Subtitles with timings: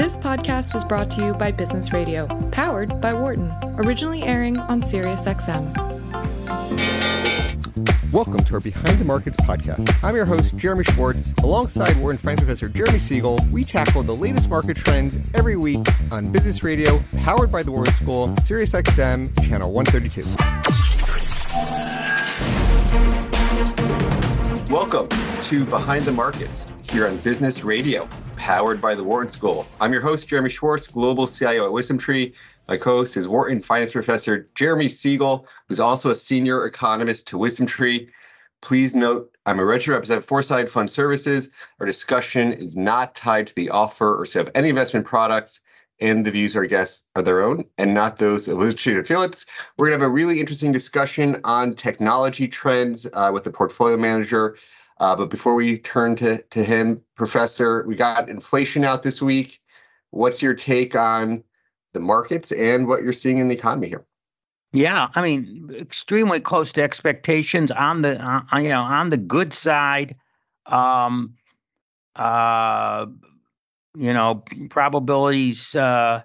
[0.00, 4.80] This podcast is brought to you by Business Radio, powered by Wharton, originally airing on
[4.80, 5.76] SiriusXM.
[8.10, 10.02] Welcome to our Behind the Markets podcast.
[10.02, 11.34] I'm your host, Jeremy Schwartz.
[11.42, 16.32] Alongside Wharton Finance Professor Jeremy Siegel, we tackle the latest market trends every week on
[16.32, 20.24] Business Radio, powered by the Wharton School, SiriusXM, channel 132.
[24.72, 25.08] Welcome
[25.42, 28.08] to Behind the Markets here on Business Radio,
[28.40, 29.66] powered by the Wharton School.
[29.82, 32.34] I'm your host, Jeremy Schwartz, Global CIO at WisdomTree.
[32.68, 38.08] My co-host is Wharton Finance Professor Jeremy Siegel, who's also a senior economist to WisdomTree.
[38.62, 41.50] Please note, I'm a registered representative for Foreside Fund Services.
[41.80, 45.60] Our discussion is not tied to the offer or sale of any investment products,
[46.00, 49.44] and the views of our guests are their own and not those of WisdomTree affiliates.
[49.76, 53.98] We're going to have a really interesting discussion on technology trends uh, with the portfolio
[53.98, 54.56] manager.
[55.00, 59.58] Uh, but before we turn to, to him, Professor, we got inflation out this week.
[60.10, 61.42] What's your take on
[61.92, 64.04] the markets and what you're seeing in the economy here?
[64.72, 69.52] Yeah, I mean, extremely close to expectations on the uh, you know on the good
[69.52, 70.14] side.
[70.66, 71.34] Um,
[72.14, 73.06] uh,
[73.96, 76.22] you know, probabilities uh,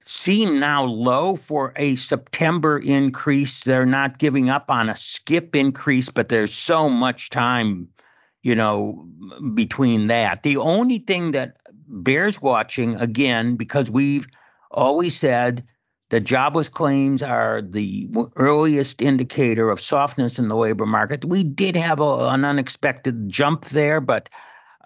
[0.00, 3.64] seem now low for a September increase.
[3.64, 7.88] They're not giving up on a skip increase, but there's so much time,
[8.42, 9.06] you know,
[9.54, 10.42] between that.
[10.42, 11.56] The only thing that
[11.88, 14.26] bears watching again because we've
[14.70, 15.64] always said
[16.10, 21.24] that jobless claims are the earliest indicator of softness in the labor market.
[21.24, 24.28] We did have a, an unexpected jump there, but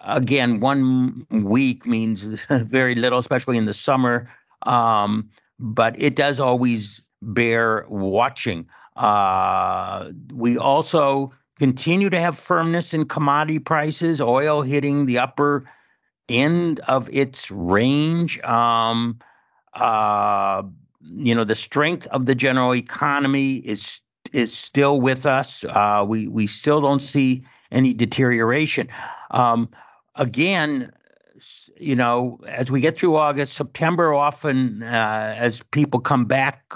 [0.05, 4.29] again, one week means very little, especially in the summer.
[4.63, 8.67] Um, but it does always bear watching.
[8.95, 15.65] Uh, we also continue to have firmness in commodity prices, oil hitting the upper
[16.29, 18.39] end of its range.
[18.41, 19.19] Um,
[19.73, 20.63] uh,
[21.01, 24.01] you know, the strength of the general economy is
[24.33, 25.63] is still with us.
[25.65, 28.87] Uh, we we still don't see any deterioration.
[29.31, 29.69] Um,
[30.15, 30.91] again,
[31.79, 36.73] you know, as we get through August, September, often uh, as people come back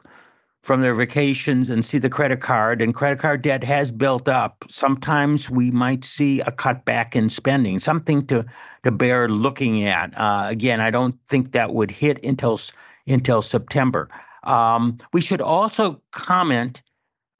[0.61, 4.63] from their vacations and see the credit card, and credit card debt has built up.
[4.69, 8.45] Sometimes we might see a cutback in spending, something to
[8.83, 10.13] to bear looking at.
[10.17, 12.59] Uh, again, I don't think that would hit until
[13.07, 14.09] until September.
[14.43, 16.81] Um, we should also comment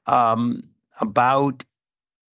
[0.06, 0.62] um,
[1.00, 1.64] about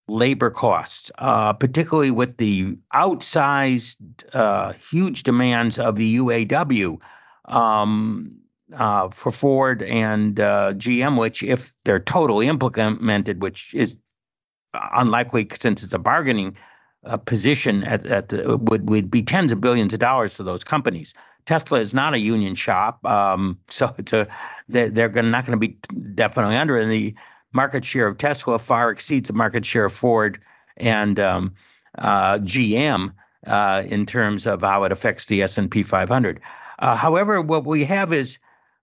[0.08, 3.96] labor costs, uh, particularly with the outsized,
[4.32, 7.00] uh, huge demands of the UAW
[7.46, 8.38] um,
[8.74, 13.96] uh, for Ford and uh, GM, which, if they're totally implemented, which is
[14.94, 16.56] unlikely since it's a bargaining
[17.04, 20.64] uh, position at, at the, would would be tens of billions of dollars to those
[20.64, 21.14] companies.
[21.44, 24.26] Tesla is not a union shop, um, so it's a,
[24.68, 25.78] they're, they're gonna, not going to be
[26.14, 26.76] definitely under.
[26.76, 27.14] And the
[27.52, 30.40] market share of Tesla far exceeds the market share of Ford
[30.76, 31.54] and um,
[31.98, 33.12] uh, GM
[33.46, 36.40] uh, in terms of how it affects the S and P 500.
[36.80, 38.38] Uh, however, what we have is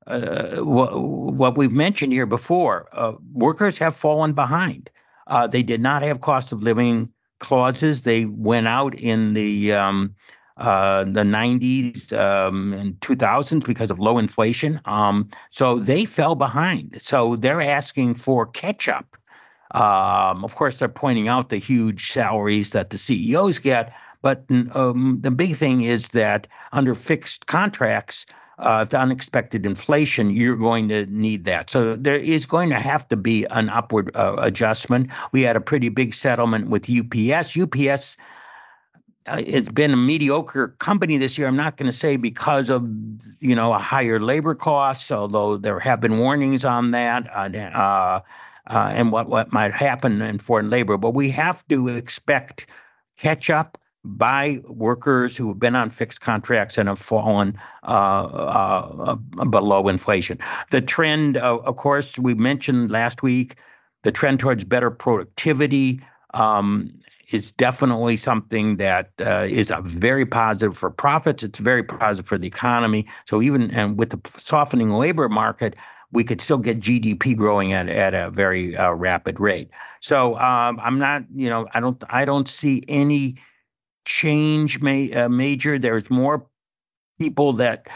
[0.07, 2.87] uh, what, what, we've mentioned here before.
[2.91, 4.89] Uh, workers have fallen behind.
[5.27, 7.09] Uh, they did not have cost of living
[7.39, 8.01] clauses.
[8.01, 10.15] They went out in the um,
[10.57, 14.79] uh, the 90s um, and 2000s because of low inflation.
[14.85, 16.95] Um, so they fell behind.
[17.01, 19.17] So they're asking for catch up.
[19.71, 23.93] Um, of course, they're pointing out the huge salaries that the CEOs get.
[24.21, 28.25] But um, the big thing is that under fixed contracts,
[28.63, 31.69] uh, if unexpected inflation, you're going to need that.
[31.69, 35.09] So there is going to have to be an upward uh, adjustment.
[35.31, 37.57] We had a pretty big settlement with UPS.
[37.57, 38.17] UPS
[39.25, 41.47] uh, it's been a mediocre company this year.
[41.47, 42.85] I'm not going to say because of
[43.39, 48.19] you know a higher labor costs, although there have been warnings on that uh, uh,
[48.67, 50.97] uh, and what what might happen in foreign labor.
[50.97, 52.67] But we have to expect
[53.17, 59.15] catch up by workers who have been on fixed contracts and have fallen uh, uh,
[59.45, 60.37] below inflation.
[60.71, 63.55] The trend, of course, we mentioned last week,
[64.03, 66.01] the trend towards better productivity.
[66.33, 66.91] Um,
[67.31, 71.41] is definitely something that uh, is very positive for profits.
[71.41, 73.07] It's very positive for the economy.
[73.25, 75.75] So even and with the softening labor market,
[76.11, 79.71] we could still get GDP growing at, at a very uh, rapid rate.
[79.99, 83.37] So um, I'm not, you know, I don't, I don't see any
[84.05, 85.79] change ma- uh, major.
[85.79, 86.45] There's more
[87.19, 87.87] people that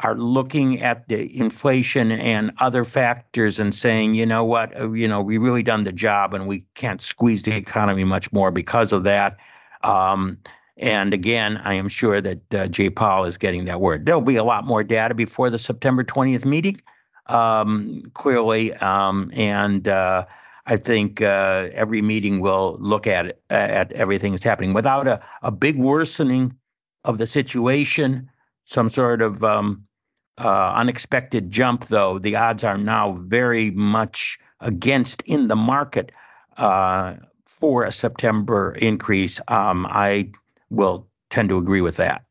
[0.00, 5.08] are looking at the inflation and other factors and saying, you know what, uh, you
[5.08, 8.92] know, we really done the job and we can't squeeze the economy much more because
[8.92, 9.38] of that.
[9.84, 10.38] Um,
[10.78, 12.90] And again, I am sure that uh, Jay
[13.26, 14.04] is getting that word.
[14.04, 16.80] There'll be a lot more data before the September 20th meeting,
[17.28, 18.74] um, clearly.
[18.74, 20.26] Um, and uh,
[20.66, 25.22] I think uh, every meeting will look at it, at everything that's happening without a,
[25.42, 26.56] a big worsening
[27.04, 28.28] of the situation,
[28.64, 29.86] some sort of um,
[30.38, 32.18] uh, unexpected jump, though.
[32.18, 36.10] The odds are now very much against in the market
[36.56, 37.14] uh,
[37.44, 39.40] for a September increase.
[39.48, 40.32] Um, I
[40.70, 42.25] will tend to agree with that.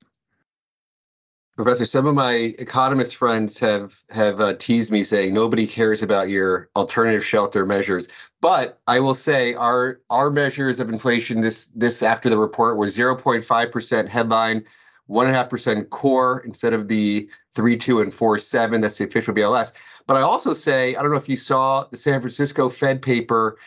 [1.55, 6.27] Professor, some of my economist friends have have uh, teased me saying nobody cares about
[6.27, 8.09] your alternative shelter measures.
[8.41, 12.97] But I will say our our measures of inflation this this after the report was
[12.97, 14.65] 0.5 percent headline,
[15.07, 18.81] one and a half percent core instead of the three two and four seven.
[18.81, 19.71] That's the official BLS.
[20.07, 23.57] But I also say I don't know if you saw the San Francisco Fed paper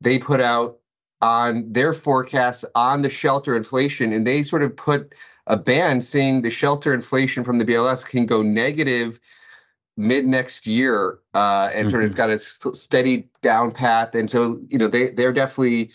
[0.00, 0.78] they put out
[1.22, 5.14] on their forecasts on the shelter inflation, and they sort of put
[5.46, 9.20] a band saying the shelter inflation from the BLS can go negative
[9.96, 11.90] mid next year, uh, and mm-hmm.
[11.90, 12.16] sort of mm-hmm.
[12.16, 14.14] got a steady down path.
[14.14, 15.90] And so, you know, they they're definitely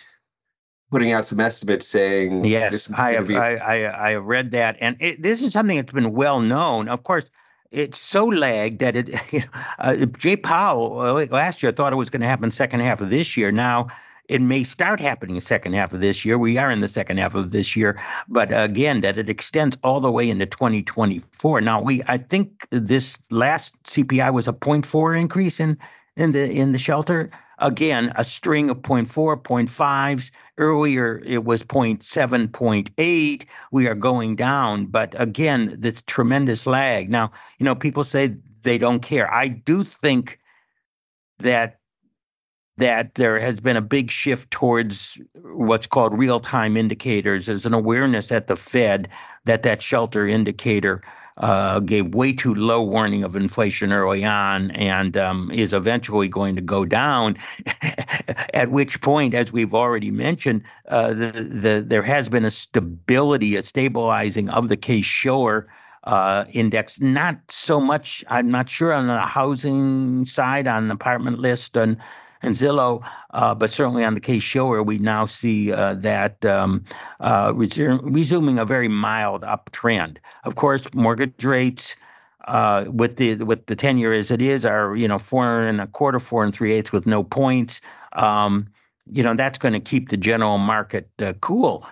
[0.92, 4.76] putting out some estimates saying yes i have be- I, I, I have read that
[4.82, 7.32] and it, this is something that's been well known of course
[7.72, 9.48] it's so lagged that it
[9.80, 13.10] uh, jay powell uh, last year thought it was going to happen second half of
[13.10, 13.88] this year now
[14.32, 16.38] it may start happening in the second half of this year.
[16.38, 18.00] We are in the second half of this year,
[18.30, 21.60] but again, that it extends all the way into 2024.
[21.60, 25.78] Now, we I think this last CPI was a 0.4 increase in
[26.16, 27.30] in the in the shelter.
[27.60, 30.32] Again, a string of 0.4, 0.5s.
[30.58, 33.46] Earlier, it was 0.7, 0.8.
[33.72, 37.10] We are going down, but again, this tremendous lag.
[37.10, 39.32] Now, you know, people say they don't care.
[39.32, 40.40] I do think
[41.40, 41.81] that
[42.78, 47.46] that there has been a big shift towards what's called real-time indicators.
[47.46, 49.10] There's an awareness at the Fed
[49.46, 51.02] that that shelter indicator
[51.38, 56.56] uh, gave way too low warning of inflation early on and um, is eventually going
[56.56, 57.38] to go down.
[58.54, 63.56] At which point, as we've already mentioned, uh, the, the, there has been a stability,
[63.56, 65.68] a stabilizing of the case Shiller
[66.04, 67.00] uh, index.
[67.00, 71.98] Not so much, I'm not sure on the housing side, on the apartment list, and
[72.42, 76.84] and Zillow, uh, but certainly on the case Shiller, we now see uh, that um,
[77.20, 80.18] uh, resuming a very mild uptrend.
[80.44, 81.96] Of course, mortgage rates.
[82.48, 85.80] Uh, with the with the ten year as it is, are you know four and
[85.80, 87.82] a quarter, four and three eighths with no points.
[88.14, 88.68] Um,
[89.12, 91.86] you know that's going to keep the general market uh, cool.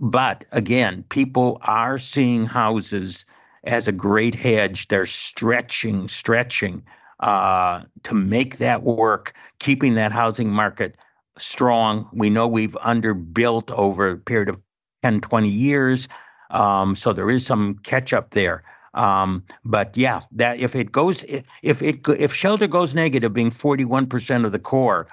[0.00, 3.26] But again, people are seeing houses
[3.64, 4.88] as a great hedge.
[4.88, 6.82] They're stretching, stretching
[7.20, 10.96] uh, to make that work, keeping that housing market
[11.38, 12.08] strong.
[12.12, 14.58] We know we've underbuilt over a period of
[15.02, 16.08] 10, 20 years.
[16.50, 18.64] Um, so there is some catch up there.
[18.94, 21.24] Um, but yeah, that if it goes,
[21.62, 25.06] if it if shelter goes negative, being 41% of the core,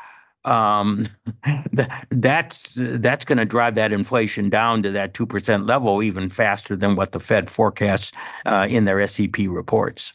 [0.46, 1.06] um,
[2.10, 6.76] that's that's going to drive that inflation down to that two percent level even faster
[6.76, 8.12] than what the Fed forecasts
[8.48, 10.14] uh, in their SEP reports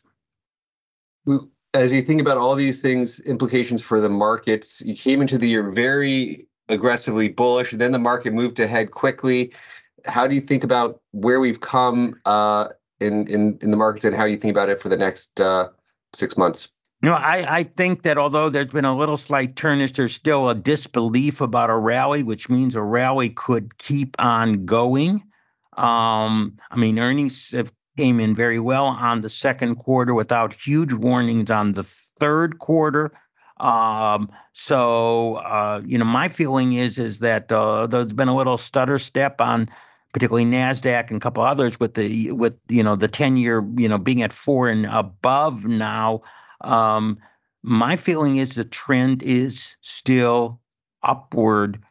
[1.74, 5.48] as you think about all these things, implications for the markets, you came into the
[5.48, 9.52] year very aggressively bullish, and then the market moved ahead quickly.
[10.06, 12.68] How do you think about where we've come uh,
[13.00, 15.68] in, in in the markets, and how you think about it for the next uh,
[16.12, 16.68] six months?
[17.02, 20.48] You know, I, I think that although there's been a little slight turnish, there's still
[20.48, 25.14] a disbelief about a rally, which means a rally could keep on going.
[25.76, 30.92] Um, I mean, earnings have came in very well on the second quarter without huge
[30.92, 33.12] warnings on the third quarter.
[33.58, 38.56] Um, so uh, you know, my feeling is is that uh, there's been a little
[38.56, 39.68] stutter step on
[40.12, 43.88] particularly Nasdaq and a couple others with the with you know the ten year you
[43.88, 46.22] know being at four and above now.
[46.60, 47.18] Um,
[47.62, 50.60] my feeling is the trend is still
[51.02, 51.82] upward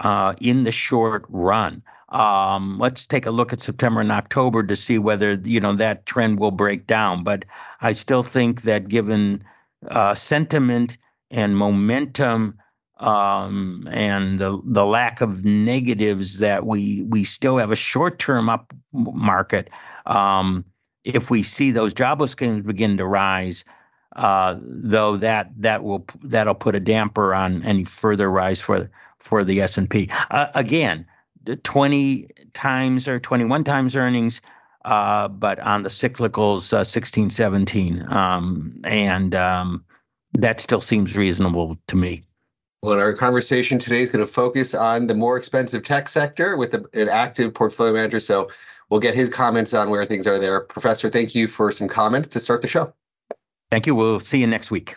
[0.00, 1.82] uh, in the short run.
[2.10, 6.06] Um, let's take a look at September and October to see whether you know that
[6.06, 7.22] trend will break down.
[7.22, 7.44] But
[7.80, 9.44] I still think that given
[9.90, 10.96] uh, sentiment
[11.30, 12.58] and momentum
[13.00, 18.48] um, and the, the lack of negatives that we we still have a short term
[18.48, 19.70] up market.
[20.06, 20.64] Um,
[21.04, 23.64] if we see those jobless claims begin to rise,
[24.16, 29.44] uh, though that that will that'll put a damper on any further rise for for
[29.44, 30.08] the S and P.
[30.30, 31.06] Uh, again,
[31.56, 34.40] 20 times or 21 times earnings,
[34.84, 38.12] uh, but on the cyclicals, uh, 16, 17.
[38.12, 39.84] Um, and um,
[40.34, 42.22] that still seems reasonable to me.
[42.82, 46.74] Well, our conversation today is going to focus on the more expensive tech sector with
[46.74, 48.20] an active portfolio manager.
[48.20, 48.48] So
[48.88, 50.60] we'll get his comments on where things are there.
[50.60, 52.92] Professor, thank you for some comments to start the show.
[53.70, 53.96] Thank you.
[53.96, 54.94] We'll see you next week.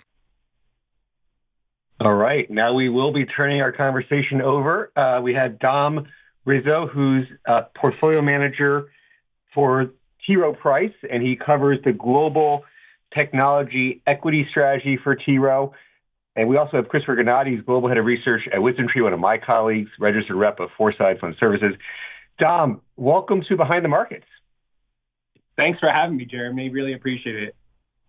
[2.00, 2.50] All right.
[2.50, 4.92] Now we will be turning our conversation over.
[4.96, 6.08] Uh, we had Dom
[6.46, 8.90] Rizzo, who's a portfolio manager
[9.54, 9.92] for
[10.26, 10.36] T.
[10.36, 12.64] Rowe Price, and he covers the global
[13.14, 15.38] technology equity strategy for T.
[15.38, 15.74] Rowe.
[16.36, 19.20] And we also have Christopher Gannatti, who's global head of research at WisdomTree, one of
[19.20, 21.74] my colleagues, registered rep of Foreside Fund Services.
[22.40, 24.26] Dom, welcome to Behind the Markets.
[25.58, 26.70] Thanks for having me, Jeremy.
[26.70, 27.56] Really appreciate it.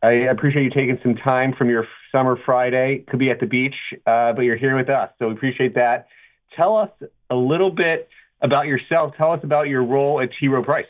[0.03, 3.05] I appreciate you taking some time from your summer Friday.
[3.09, 3.75] Could be at the beach,
[4.07, 6.07] uh, but you're here with us, so we appreciate that.
[6.57, 6.91] Tell us
[7.31, 8.09] a little bit
[8.43, 9.15] about yourself.
[9.17, 10.49] Tell us about your role at T.
[10.49, 10.87] Rowe Price.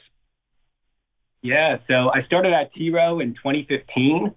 [1.43, 2.91] Yeah, so I started at T.
[2.91, 4.33] Rowe in 2015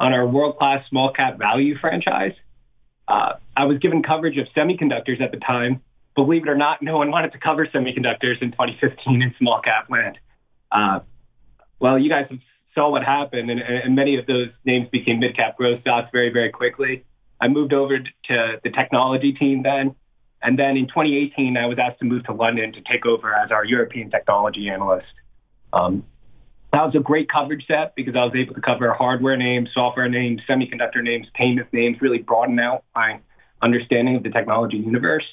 [0.00, 2.34] on our world-class small cap value franchise.
[3.06, 5.82] Uh, I was given coverage of semiconductors at the time.
[6.14, 9.88] Believe it or not, no one wanted to cover semiconductors in 2015 in small cap
[9.88, 10.18] land.
[10.70, 11.00] Uh,
[11.80, 12.26] well, you guys
[12.74, 16.30] saw what happened, and, and many of those names became mid cap growth stocks very,
[16.32, 17.04] very quickly.
[17.40, 19.94] I moved over to the technology team then.
[20.42, 23.50] And then in 2018, I was asked to move to London to take over as
[23.50, 25.06] our European technology analyst.
[25.72, 26.04] Um,
[26.72, 30.08] that was a great coverage set because I was able to cover hardware names, software
[30.08, 33.20] names, semiconductor names, payment names, really broaden out my
[33.62, 35.24] understanding of the technology universe,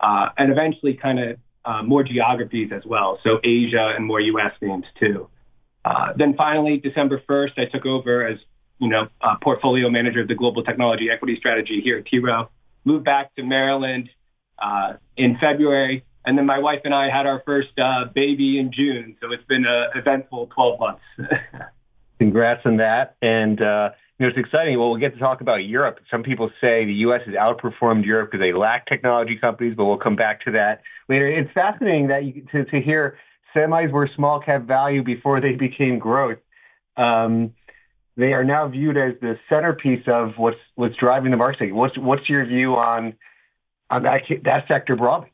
[0.00, 3.18] uh, and eventually kind of uh, more geographies as well.
[3.24, 5.28] So Asia and more US names too.
[5.84, 8.38] Uh, then finally, December 1st, I took over as
[8.78, 9.08] you know
[9.42, 12.18] portfolio manager of the global technology equity strategy here at T.
[12.18, 12.48] Rowe.
[12.84, 14.10] Moved back to Maryland
[14.58, 18.72] uh, in February, and then my wife and I had our first uh, baby in
[18.72, 19.16] June.
[19.20, 21.02] So it's been an eventful 12 months.
[22.18, 24.78] Congrats on that, and uh, you know it's exciting.
[24.78, 25.98] Well, we'll get to talk about Europe.
[26.10, 27.22] Some people say the U.S.
[27.26, 31.28] has outperformed Europe because they lack technology companies, but we'll come back to that later.
[31.28, 33.18] It's fascinating that you, to to hear
[33.54, 36.38] semis were small cap value before they became growth.
[36.96, 37.54] Um,
[38.16, 41.74] they are now viewed as the centerpiece of what's what's driving the market.
[41.74, 43.14] What's what's your view on
[43.90, 45.30] on that that sector broadly?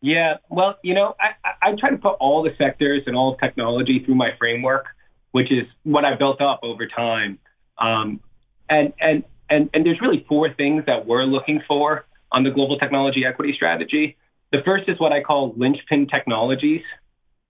[0.00, 4.02] Yeah, well, you know, I, I try to put all the sectors and all technology
[4.04, 4.86] through my framework,
[5.30, 7.38] which is what I built up over time.
[7.78, 8.20] Um,
[8.68, 12.78] and and and and there's really four things that we're looking for on the global
[12.78, 14.16] technology equity strategy.
[14.50, 16.82] The first is what I call linchpin technologies.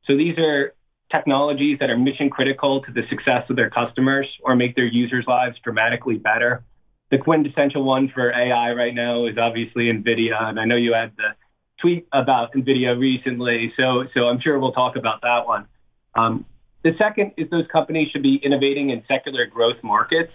[0.04, 0.74] So these are
[1.10, 5.24] technologies that are mission critical to the success of their customers or make their users'
[5.26, 6.64] lives dramatically better.
[7.12, 11.12] The quintessential one for AI right now is obviously NVIDIA, and I know you had
[11.18, 11.34] the
[11.78, 15.66] tweet about NVIDIA recently, so I'm sure we'll talk about that one.
[16.14, 16.46] Um,
[16.82, 20.32] the second is those companies should be innovating in secular growth markets.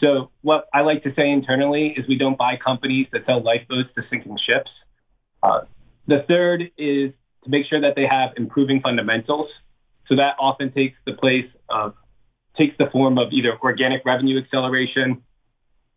[0.00, 3.90] So what I like to say internally is we don't buy companies that sell lifeboats
[3.96, 4.70] to sinking ships.
[5.42, 5.60] Uh,
[6.06, 7.12] the third is
[7.44, 9.50] to make sure that they have improving fundamentals.
[10.06, 11.92] So that often takes the place of
[12.56, 15.22] takes the form of either organic revenue acceleration,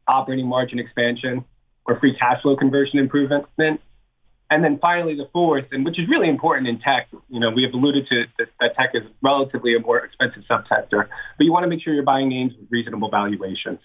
[0.07, 1.45] operating margin expansion,
[1.85, 3.45] or free cash flow conversion improvement.
[3.57, 7.63] And then finally, the fourth, and which is really important in tech, you know, we
[7.63, 11.69] have alluded to that, tech is relatively a more expensive subsector, but you want to
[11.69, 13.79] make sure you're buying names with reasonable valuations.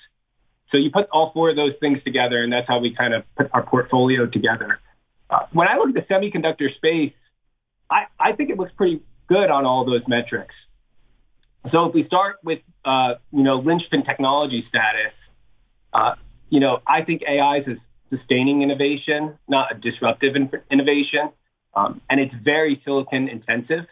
[0.73, 3.23] So you put all four of those things together, and that's how we kind of
[3.37, 4.81] put our portfolio together.
[5.31, 7.15] Uh, when I look at the semiconductor space,
[7.89, 10.55] I, I think it looks pretty good on all those metrics.
[11.71, 15.13] So if we start with, uh, you know, linchpin technology status,
[15.93, 16.15] uh,
[16.51, 17.79] you know, I think AI is
[18.11, 21.31] sustaining innovation, not a disruptive in- innovation.
[21.75, 23.85] Um, and it's very silicon intensive,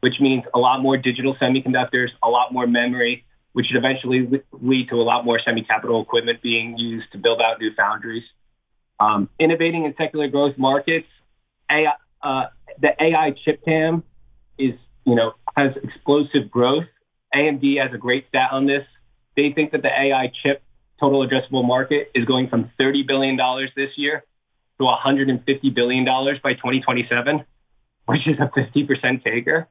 [0.00, 4.88] which means a lot more digital semiconductors, a lot more memory, which should eventually lead
[4.88, 8.24] to a lot more semi-capital equipment being used to build out new foundries.
[8.98, 11.06] Um, innovating in secular growth markets,
[11.70, 11.92] AI,
[12.22, 12.46] uh,
[12.80, 14.02] the AI chip TAM
[14.58, 16.84] is, you know, has explosive growth.
[17.34, 18.84] AMD has a great stat on this.
[19.36, 20.62] They think that the AI chip
[21.00, 23.36] total addressable market is going from $30 billion
[23.74, 24.22] this year
[24.78, 27.44] to $150 billion by 2027,
[28.06, 29.66] which is a 50% CAGR.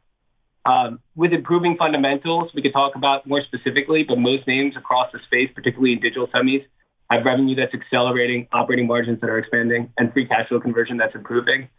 [0.65, 5.19] Um, with improving fundamentals, we could talk about more specifically, but most names across the
[5.25, 6.65] space, particularly in digital semis,
[7.09, 11.15] have revenue that's accelerating, operating margins that are expanding, and free cash flow conversion that's
[11.15, 11.69] improving.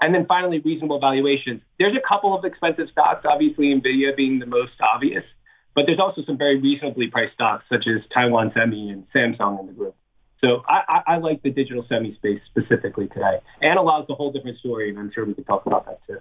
[0.00, 1.60] And then finally, reasonable valuations.
[1.78, 5.24] There's a couple of expensive stocks, obviously NVIDIA being the most obvious,
[5.74, 9.66] but there's also some very reasonably priced stocks such as Taiwan Semi and Samsung in
[9.66, 9.94] the group.
[10.40, 13.38] So I, I, I like the digital semi space specifically today.
[13.62, 16.18] Analog's a whole different story, and I'm sure we could talk about that too.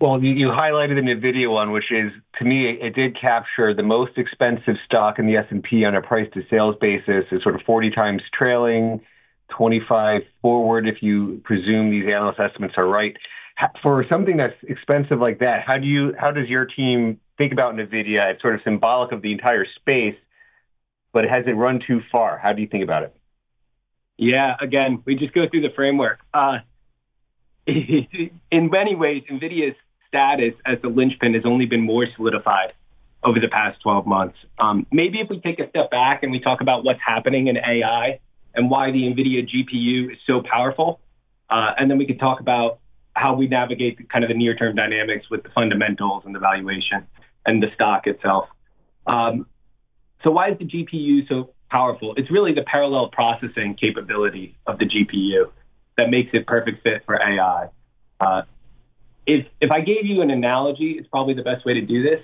[0.00, 3.74] Well, you, you highlighted in the NVIDIA one, which is, to me, it, did capture
[3.74, 7.26] the most expensive stock in the S&P on a price to sales basis.
[7.30, 9.02] It's sort of 40 times trailing,
[9.56, 13.14] 25 forward if you presume these analyst estimates are right.
[13.82, 17.74] For something that's expensive like that, how do you how does your team think about
[17.74, 18.32] NVIDIA?
[18.32, 20.16] It's sort of symbolic of the entire space,
[21.12, 22.38] but has it run too far?
[22.38, 23.14] How do you think about it?
[24.16, 26.20] Yeah, again, we just go through the framework.
[26.32, 26.58] Uh,
[27.66, 29.76] in many ways, NVIDIA's
[30.08, 32.72] status as the linchpin has only been more solidified
[33.22, 34.36] over the past 12 months.
[34.58, 37.56] Um, maybe if we take a step back and we talk about what's happening in
[37.56, 38.20] AI
[38.54, 41.00] and why the NVIDIA GPU is so powerful,
[41.48, 42.79] uh, and then we could talk about
[43.14, 47.06] how we navigate the, kind of the near-term dynamics with the fundamentals and the valuation
[47.46, 48.48] and the stock itself.
[49.06, 49.46] Um,
[50.22, 52.14] so why is the GPU so powerful?
[52.16, 55.50] It's really the parallel processing capability of the GPU
[55.96, 57.68] that makes it perfect fit for AI.
[58.20, 58.42] Uh,
[59.26, 62.20] if if I gave you an analogy, it's probably the best way to do this.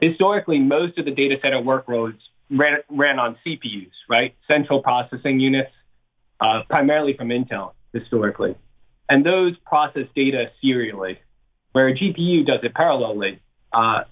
[0.00, 2.18] Historically, most of the data center workloads
[2.50, 4.34] ran, ran on CPUs, right?
[4.46, 5.70] Central processing units,
[6.40, 8.54] uh, primarily from Intel historically,
[9.08, 11.18] and those process data serially,
[11.72, 13.38] where a GPU does it parallelly.
[13.72, 14.04] Uh,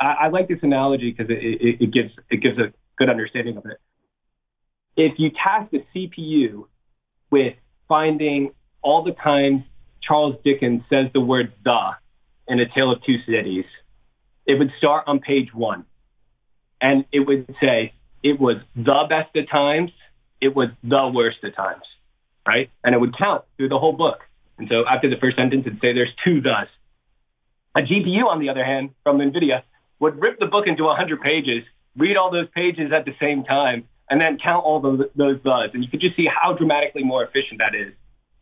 [0.00, 3.56] I, I, like this analogy because it, it, it gives it gives a good understanding
[3.56, 3.78] of it.
[4.96, 6.66] If you task the CPU
[7.30, 7.54] with
[7.88, 8.52] finding
[8.82, 9.64] all the times
[10.02, 11.90] Charles Dickens says the word the
[12.46, 13.64] in A Tale of Two Cities,
[14.46, 15.86] it would start on page one.
[16.80, 19.90] And it would say, it was the best of times,
[20.40, 21.82] it was the worst of times,
[22.46, 22.70] right?
[22.82, 24.20] And it would count through the whole book.
[24.58, 26.68] And so after the first sentence, it'd say there's two thus.
[27.76, 29.62] A GPU, on the other hand, from NVIDIA,
[29.98, 31.64] would rip the book into 100 pages,
[31.96, 35.70] read all those pages at the same time, and then count all those, those thus.
[35.72, 37.92] And you could just see how dramatically more efficient that is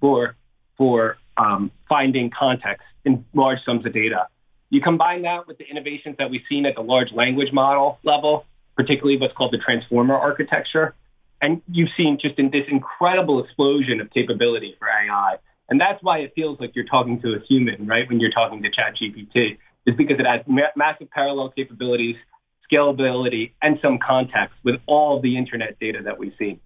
[0.01, 0.37] for,
[0.77, 4.27] for um, finding context in large sums of data.
[4.71, 8.47] You combine that with the innovations that we've seen at the large language model level,
[8.77, 10.95] particularly what's called the transformer architecture,
[11.43, 15.37] and you've seen just in this incredible explosion of capability for AI.
[15.69, 18.09] And that's why it feels like you're talking to a human, right?
[18.09, 22.15] When you're talking to ChatGPT, is because it has ma- massive parallel capabilities,
[22.71, 26.61] scalability, and some context with all the internet data that we've seen.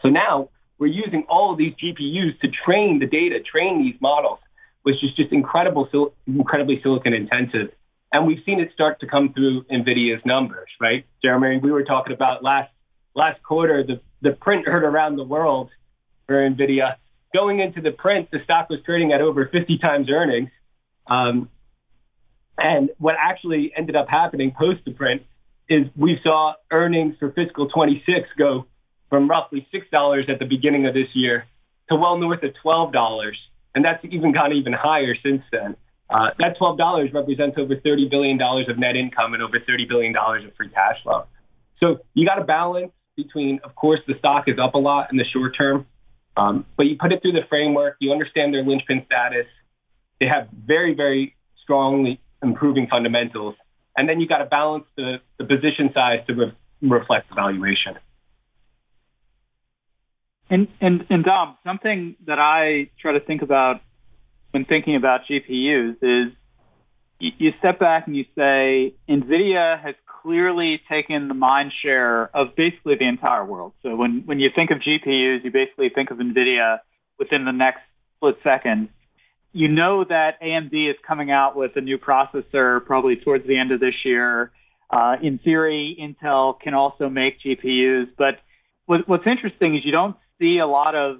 [0.00, 4.38] So now we're using all of these GPUs to train the data, train these models,
[4.82, 5.88] which is just incredible,
[6.26, 7.70] incredibly silicon intensive.
[8.12, 11.04] And we've seen it start to come through NVIDIA's numbers, right?
[11.22, 12.70] Jeremy, we were talking about last
[13.14, 15.70] last quarter, the, the print heard around the world
[16.26, 16.96] for NVIDIA.
[17.32, 20.50] Going into the print, the stock was trading at over 50 times earnings.
[21.06, 21.48] Um,
[22.56, 25.22] and what actually ended up happening post the print
[25.68, 28.66] is we saw earnings for fiscal 26 go
[29.08, 31.46] from roughly $6 at the beginning of this year
[31.88, 33.32] to well north of $12.
[33.74, 35.76] And that's even gone even higher since then.
[36.08, 40.54] Uh, that $12 represents over $30 billion of net income and over $30 billion of
[40.56, 41.24] free cash flow.
[41.80, 45.16] So you got to balance between, of course, the stock is up a lot in
[45.16, 45.86] the short term,
[46.36, 49.46] um, but you put it through the framework, you understand their linchpin status.
[50.20, 53.54] They have very, very strongly improving fundamentals.
[53.96, 57.94] And then you got to balance the, the position size to re- reflect the valuation.
[60.50, 63.80] And, and, and Dom, something that I try to think about
[64.50, 66.32] when thinking about GPUs is
[67.18, 72.56] you, you step back and you say NVIDIA has clearly taken the mind share of
[72.56, 73.72] basically the entire world.
[73.82, 76.78] So when, when you think of GPUs, you basically think of NVIDIA
[77.18, 77.80] within the next
[78.16, 78.88] split second.
[79.52, 83.70] You know that AMD is coming out with a new processor probably towards the end
[83.70, 84.50] of this year.
[84.90, 88.40] Uh, in theory, Intel can also make GPUs, but
[88.86, 91.18] what, what's interesting is you don't see a lot of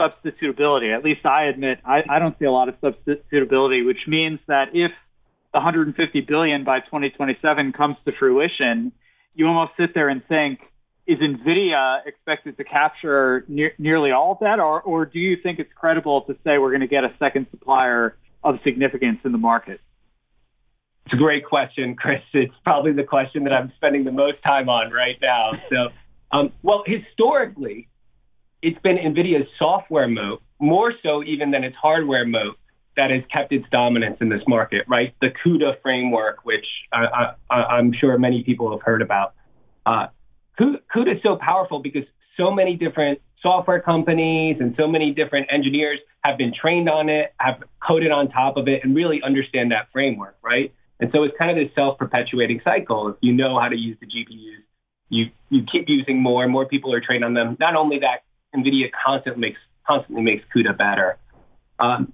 [0.00, 0.96] substitutability.
[0.96, 4.68] At least I admit I, I don't see a lot of substitutability, which means that
[4.72, 4.92] if
[5.56, 8.92] the 150 billion by 2027 comes to fruition,
[9.34, 10.60] you almost sit there and think,
[11.06, 15.58] is NVIDIA expected to capture ne- nearly all of that, or, or do you think
[15.58, 19.38] it's credible to say we're going to get a second supplier of significance in the
[19.38, 19.80] market?
[21.06, 22.20] It's a great question, Chris.
[22.34, 25.52] It's probably the question that I'm spending the most time on right now.
[25.70, 27.88] So, um, well, historically,
[28.60, 32.58] it's been NVIDIA's software moat, more so even than its hardware moat,
[32.96, 35.14] that has kept its dominance in this market, right?
[35.20, 39.34] The CUDA framework, which I, am sure many people have heard about.
[39.84, 40.06] Uh,
[40.58, 42.04] CUDA is so powerful because
[42.36, 47.34] so many different software companies and so many different engineers have been trained on it,
[47.38, 50.72] have coded on top of it, and really understand that framework, right?
[50.98, 53.08] And so it's kind of this self-perpetuating cycle.
[53.08, 54.62] If you know how to use the GPUs,
[55.08, 57.56] you you keep using more, and more people are trained on them.
[57.60, 61.18] Not only that, NVIDIA constantly makes constantly makes CUDA better.
[61.78, 62.12] Um,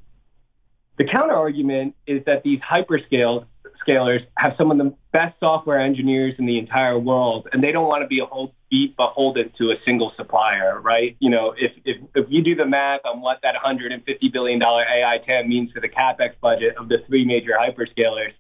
[0.99, 3.47] The counter argument is that these hyperscales
[3.87, 7.89] scalers have some of the best software engineers in the entire world, and they don't
[7.89, 11.17] want to be a whole be beholden to a single supplier, right?
[11.21, 14.83] You know, if if if you do the math on what that 150 billion dollar
[14.83, 18.33] AI TAM means to the capex budget of the three major hyperscalers,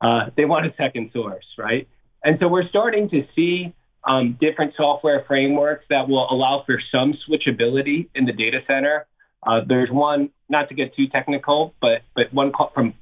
[0.00, 1.88] uh, they want a second source, right?
[2.24, 7.14] And so we're starting to see um, different software frameworks that will allow for some
[7.28, 9.06] switchability in the data center.
[9.46, 12.94] Uh, there's one, not to get too technical, but but one from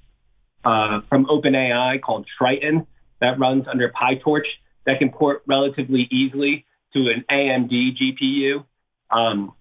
[0.64, 2.86] uh, from OpenAI called Triton
[3.20, 4.46] that runs under PyTorch
[4.86, 8.64] that can port relatively easily to an AMD GPU.
[9.10, 9.52] Um,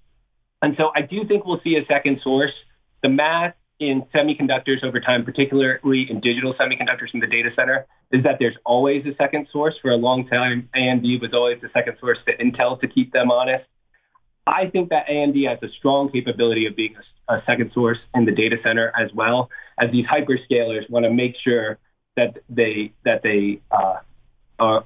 [0.61, 2.51] and so I do think we'll see a second source.
[3.01, 8.23] The math in semiconductors over time, particularly in digital semiconductors in the data center, is
[8.23, 9.75] that there's always a second source.
[9.81, 13.31] For a long time, AMD was always the second source to Intel to keep them
[13.31, 13.65] honest.
[14.45, 16.95] I think that AMD has a strong capability of being
[17.29, 21.11] a, a second source in the data center as well as these hyperscalers want to
[21.11, 21.77] make sure
[22.15, 23.97] that they that they uh,
[24.59, 24.83] are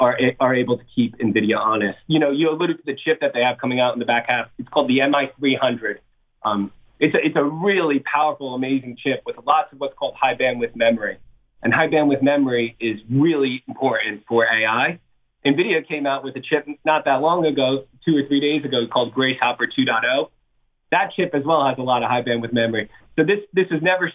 [0.00, 1.98] are are able to keep NVIDIA honest.
[2.06, 4.26] You know, you alluded to the chip that they have coming out in the back
[4.28, 4.48] half.
[4.58, 5.98] It's called the MI300.
[6.44, 10.34] Um, it's a, it's a really powerful, amazing chip with lots of what's called high
[10.34, 11.18] bandwidth memory.
[11.62, 14.98] And high bandwidth memory is really important for AI.
[15.44, 18.86] NVIDIA came out with a chip not that long ago, two or three days ago,
[18.92, 20.28] called Grace Hopper 2.0.
[20.92, 22.90] That chip as well has a lot of high bandwidth memory.
[23.16, 24.12] So this this is never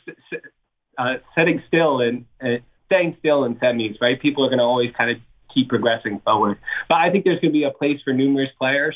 [0.97, 4.19] uh, setting still and uh, staying still in semis, right?
[4.21, 5.17] People are going to always kind of
[5.53, 6.57] keep progressing forward.
[6.87, 8.95] But I think there's going to be a place for numerous players.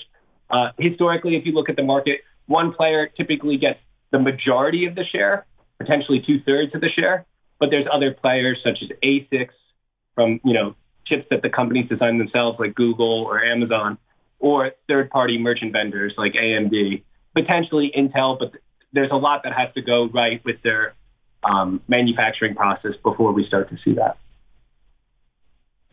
[0.50, 3.80] Uh, historically, if you look at the market, one player typically gets
[4.12, 5.46] the majority of the share,
[5.80, 7.26] potentially two thirds of the share.
[7.60, 9.54] But there's other players such as ASICs
[10.16, 10.76] from you know
[11.12, 13.98] chips that the companies design themselves, like Google or Amazon,
[14.40, 17.04] or third-party merchant vendors like AMD,
[17.36, 18.40] potentially Intel.
[18.40, 18.54] But
[18.94, 20.94] there's a lot that has to go right with their
[21.44, 24.18] um, manufacturing process before we start to see that.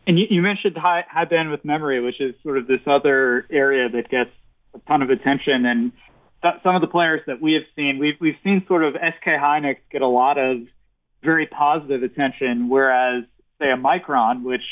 [0.07, 3.89] And you, you mentioned high, high bandwidth memory, which is sort of this other area
[3.89, 4.31] that gets
[4.73, 5.65] a ton of attention.
[5.65, 5.91] And
[6.63, 9.77] some of the players that we have seen, we've we've seen sort of SK Hynix
[9.91, 10.61] get a lot of
[11.21, 13.25] very positive attention, whereas
[13.59, 14.63] say a Micron, which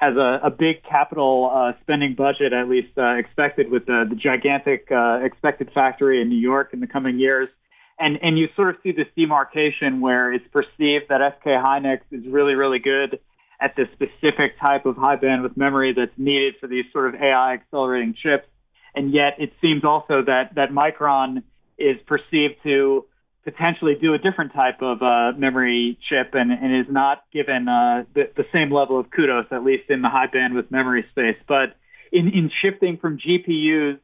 [0.00, 4.16] has a, a big capital uh, spending budget, at least uh, expected with the, the
[4.16, 7.50] gigantic uh, expected factory in New York in the coming years,
[7.98, 12.26] and and you sort of see this demarcation where it's perceived that SK Hynix is
[12.26, 13.20] really really good
[13.60, 17.52] at the specific type of high bandwidth memory that's needed for these sort of AI
[17.52, 18.48] accelerating chips,
[18.94, 21.42] and yet it seems also that that Micron
[21.76, 23.04] is perceived to
[23.44, 28.04] potentially do a different type of uh, memory chip and, and is not given uh,
[28.14, 31.36] the, the same level of kudos, at least in the high bandwidth memory space.
[31.48, 31.76] But
[32.12, 33.98] in, in shifting from GPUs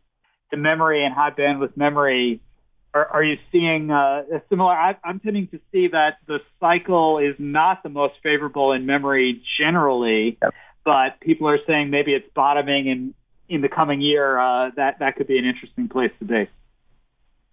[0.51, 2.41] to memory and high bandwidth memory,
[2.95, 4.73] are, are you seeing uh, a similar?
[4.73, 9.43] I, I'm tending to see that the cycle is not the most favorable in memory
[9.61, 10.55] generally, yep.
[10.85, 13.15] but people are saying maybe it's bottoming and
[13.49, 16.49] in the coming year uh, that that could be an interesting place to be.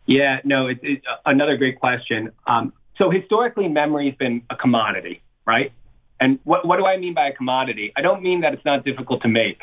[0.05, 2.31] Yeah, no, it's it, another great question.
[2.45, 5.71] Um, so historically, memory has been a commodity, right?
[6.19, 7.91] And what, what do I mean by a commodity?
[7.95, 9.59] I don't mean that it's not difficult to make,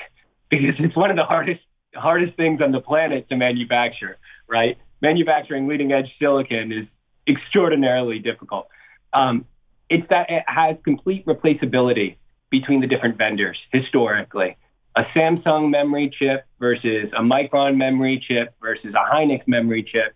[0.50, 1.60] because it's one of the hardest
[1.94, 4.78] hardest things on the planet to manufacture, right?
[5.02, 6.86] Manufacturing leading edge silicon is
[7.26, 8.68] extraordinarily difficult.
[9.12, 9.44] Um,
[9.88, 12.16] it's that it has complete replaceability
[12.50, 14.56] between the different vendors historically.
[14.96, 20.14] A Samsung memory chip versus a Micron memory chip versus a Hynix memory chip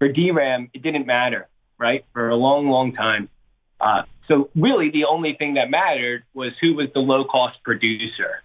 [0.00, 1.46] for DRAM, it didn't matter,
[1.78, 2.04] right?
[2.12, 3.28] For a long, long time.
[3.80, 8.42] Uh, so really the only thing that mattered was who was the low cost producer.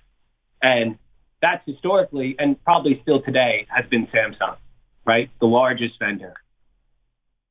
[0.62, 1.00] And
[1.41, 4.58] that's historically and probably still today has been Samsung,
[5.06, 5.30] right?
[5.39, 6.34] The largest vendor.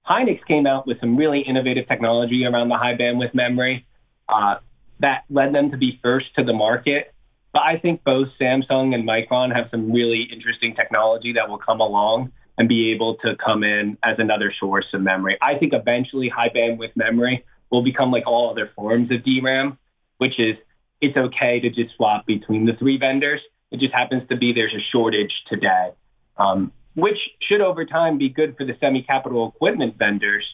[0.06, 3.86] Hynix came out with some really innovative technology around the high bandwidth memory
[4.28, 4.56] uh,
[5.00, 7.14] that led them to be first to the market.
[7.54, 11.80] But I think both Samsung and Micron have some really interesting technology that will come
[11.80, 15.36] along and be able to come in as another source of memory.
[15.42, 19.78] I think eventually high bandwidth memory will become like all other forms of DRAM,
[20.18, 20.56] which is
[21.00, 23.40] it's okay to just swap between the three vendors.
[23.70, 25.90] It just happens to be there's a shortage today,
[26.36, 30.44] um, which should over time be good for the semi capital equipment vendors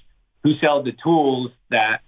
[0.42, 2.00] who sell the tools that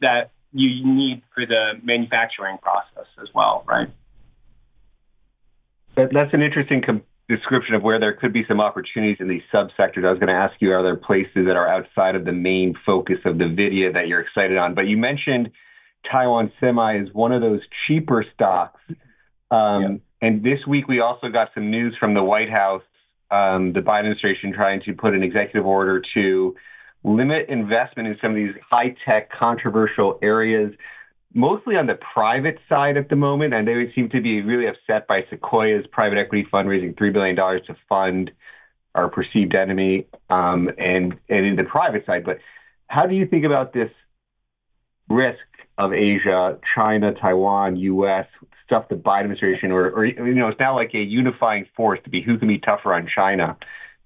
[0.00, 3.88] that you need for the manufacturing process as well, right?
[5.96, 6.82] That's an interesting
[7.28, 10.04] description of where there could be some opportunities in these subsectors.
[10.04, 12.74] I was going to ask you, are there places that are outside of the main
[12.84, 14.74] focus of the NVIDIA that you're excited on?
[14.74, 15.50] But you mentioned
[16.10, 18.80] Taiwan Semi is one of those cheaper stocks.
[19.50, 20.00] Um.
[20.22, 22.84] And this week we also got some news from the White House,
[23.32, 26.54] um, the Biden administration trying to put an executive order to
[27.02, 30.72] limit investment in some of these high tech controversial areas,
[31.34, 33.54] mostly on the private side at the moment.
[33.54, 37.36] And they seem to be really upset by Sequoia's private equity fund raising $3 billion
[37.36, 38.30] to fund
[38.94, 42.24] our perceived enemy um, and, and in the private side.
[42.24, 42.38] But
[42.88, 43.90] how do you think about this
[45.08, 45.38] risk
[45.78, 48.26] of Asia, China, Taiwan, U.S.,
[48.66, 52.10] stuff the Biden administration, or, or you know, it's now like a unifying force to
[52.10, 53.56] be who can be tougher on China,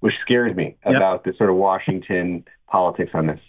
[0.00, 0.96] which scares me yep.
[0.96, 3.40] about the sort of Washington politics on this.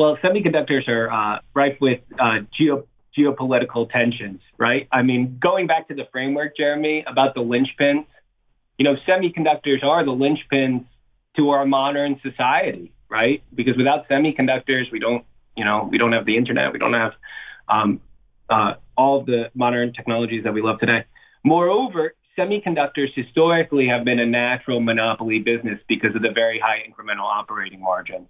[0.00, 2.86] Well, semiconductors are uh, rife with uh, geo-
[3.18, 4.88] geopolitical tensions, right?
[4.90, 8.06] I mean, going back to the framework, Jeremy, about the linchpins,
[8.78, 10.86] you know, semiconductors are the linchpins
[11.36, 13.42] to our modern society, right?
[13.54, 15.22] Because without semiconductors, we don't,
[15.54, 17.12] you know, we don't have the internet, we don't have
[17.68, 18.00] um,
[18.48, 21.04] uh, all the modern technologies that we love today.
[21.44, 27.24] Moreover, semiconductors historically have been a natural monopoly business because of the very high incremental
[27.24, 28.28] operating margins,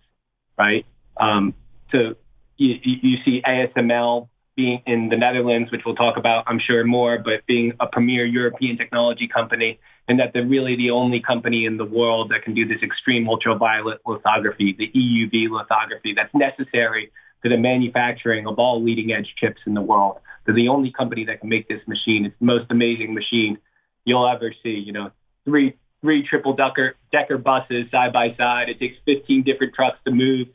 [0.58, 0.84] right?
[1.16, 1.54] Um,
[1.92, 2.14] so
[2.56, 7.18] you, you see ASML being in the Netherlands, which we'll talk about, I'm sure, more,
[7.18, 11.76] but being a premier European technology company, and that they're really the only company in
[11.76, 17.10] the world that can do this extreme ultraviolet lithography, the EUV lithography that's necessary
[17.42, 20.18] for the manufacturing of all leading edge chips in the world.
[20.44, 22.26] They're the only company that can make this machine.
[22.26, 23.58] It's the most amazing machine
[24.04, 24.82] you'll ever see.
[24.84, 25.10] You know,
[25.44, 28.68] three three triple decker decker buses side by side.
[28.68, 30.48] It takes 15 different trucks to move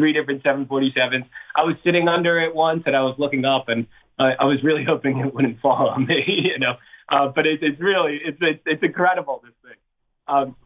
[0.00, 1.26] three different 747s.
[1.54, 3.86] I was sitting under it once and I was looking up and
[4.18, 6.74] I was really hoping it wouldn't fall on me, you know.
[7.08, 9.78] Uh, but it, it's really, it's, it's, it's incredible, this thing.
[10.28, 10.56] Um,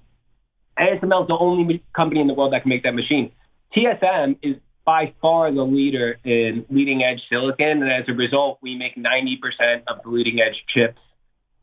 [0.78, 3.32] ASML is the only company in the world that can make that machine.
[3.76, 7.82] TSM is by far the leader in leading edge silicon.
[7.82, 11.00] And as a result, we make 90% of the leading edge chips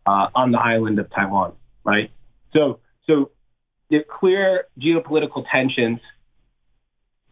[0.07, 1.53] uh, on the island of Taiwan,
[1.83, 2.09] right?
[2.53, 3.29] So, so
[3.89, 5.99] the clear geopolitical tensions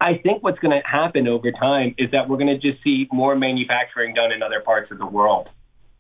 [0.02, 3.08] I think what's going to happen over time is that we're going to just see
[3.12, 5.50] more manufacturing done in other parts of the world.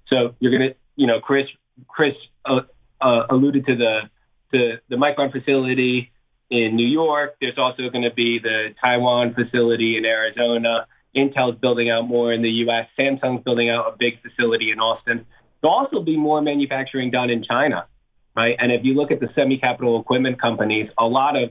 [0.07, 1.47] So you're going to, you know, Chris
[1.87, 2.13] Chris
[2.45, 2.61] uh,
[3.01, 3.99] uh, alluded to the,
[4.51, 6.11] the the Micron facility
[6.49, 7.35] in New York.
[7.41, 10.87] There's also going to be the Taiwan facility in Arizona.
[11.15, 12.87] Intel's building out more in the U.S.
[12.97, 15.25] Samsung's building out a big facility in Austin.
[15.61, 17.87] There'll also be more manufacturing done in China,
[18.35, 18.55] right?
[18.59, 21.49] And if you look at the semi-capital equipment companies, a lot of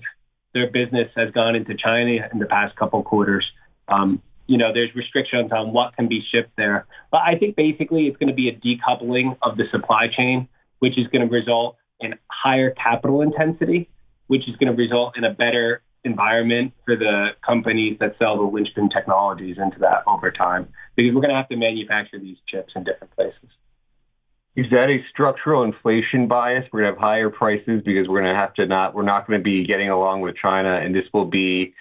[0.54, 3.44] their business has gone into China in the past couple quarters.
[3.88, 6.87] Um, you know, there's restrictions on what can be shipped there.
[7.11, 10.98] But I think basically it's going to be a decoupling of the supply chain, which
[10.98, 13.88] is going to result in higher capital intensity,
[14.28, 18.42] which is going to result in a better environment for the companies that sell the
[18.42, 22.72] linchpin technologies into that over time, because we're going to have to manufacture these chips
[22.76, 23.50] in different places.
[24.58, 26.64] Is that a structural inflation bias?
[26.72, 29.28] We're going to have higher prices because we're going to have to not, we're not
[29.28, 31.74] going to be getting along with China, and this will be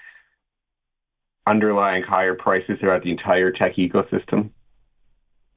[1.48, 4.52] underlying higher prices throughout the entire tech ecosystem?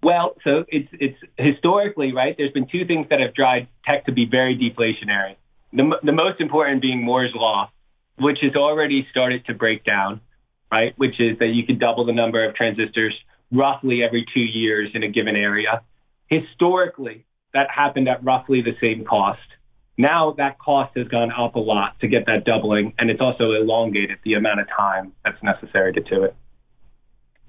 [0.03, 2.35] Well, so it's it's historically right.
[2.39, 5.37] There's been two things that have driven tech to be very deflationary.
[5.75, 7.71] The the most important being Moore's law,
[8.19, 10.23] which has already started to break down,
[10.73, 10.95] right?
[10.97, 13.15] Which is that you can double the number of transistors
[13.53, 15.83] roughly every two years in a given area.
[16.31, 19.41] Historically, that happened at roughly the same cost.
[19.99, 23.53] Now that cost has gone up a lot to get that doubling, and it's also
[23.53, 26.35] elongated the amount of time that's necessary to do it.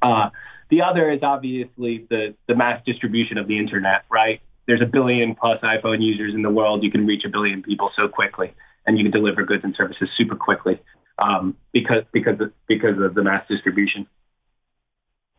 [0.01, 0.29] Uh,
[0.69, 4.41] the other is obviously the, the mass distribution of the internet, right?
[4.67, 6.83] There's a billion plus iPhone users in the world.
[6.83, 8.53] You can reach a billion people so quickly,
[8.85, 10.81] and you can deliver goods and services super quickly
[11.19, 14.07] um, because because of, because of the mass distribution.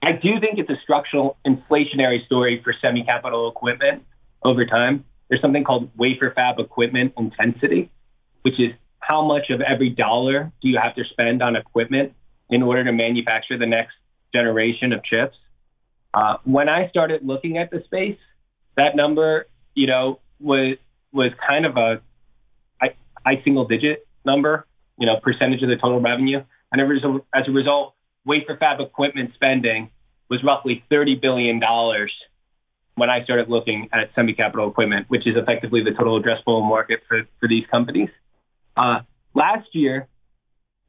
[0.02, 4.04] I do think it's a structural inflationary story for semi-capital equipment
[4.42, 5.04] over time.
[5.28, 7.90] There's something called wafer fab equipment intensity,
[8.42, 12.14] which is how much of every dollar do you have to spend on equipment
[12.50, 13.94] in order to manufacture the next
[14.34, 15.36] generation of chips.
[16.14, 18.18] Uh, when I started looking at the space,
[18.76, 20.76] that number, you know, was
[21.12, 22.02] was kind of a
[23.24, 24.66] high single digit number,
[24.98, 26.42] you know, percentage of the total revenue.
[26.72, 26.80] And
[27.34, 29.90] as a result, wafer fab equipment spending
[30.28, 31.60] was roughly $30 billion
[32.94, 37.22] when I started looking at semi-capital equipment, which is effectively the total addressable market for,
[37.40, 38.10] for these companies.
[38.76, 39.00] Uh,
[39.34, 40.08] last year,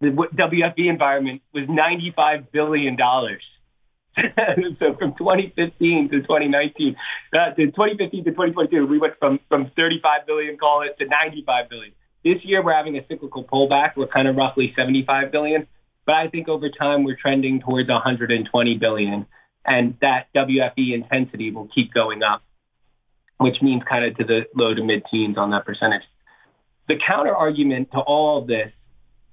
[0.02, 2.98] the WFE environment was $95 billion.
[4.80, 6.96] so from 2015 to 2019,
[7.34, 11.70] uh, to 2015 to 2022, we went from, from 35 billion, call it, to 95
[11.70, 11.94] billion.
[12.24, 13.98] This year, we're having a cyclical pullback.
[13.98, 15.68] We're kind of roughly 75 billion.
[16.06, 19.26] But I think over time we're trending towards 120 billion,
[19.66, 22.44] and that WFE intensity will keep going up,
[23.38, 26.04] which means kind of to the low to mid teens on that percentage.
[26.88, 28.72] The counter argument to all of this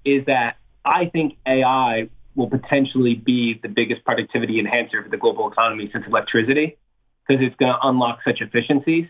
[0.04, 5.50] is that I think AI will potentially be the biggest productivity enhancer for the global
[5.50, 6.78] economy since electricity,
[7.26, 9.06] because it's going to unlock such efficiencies.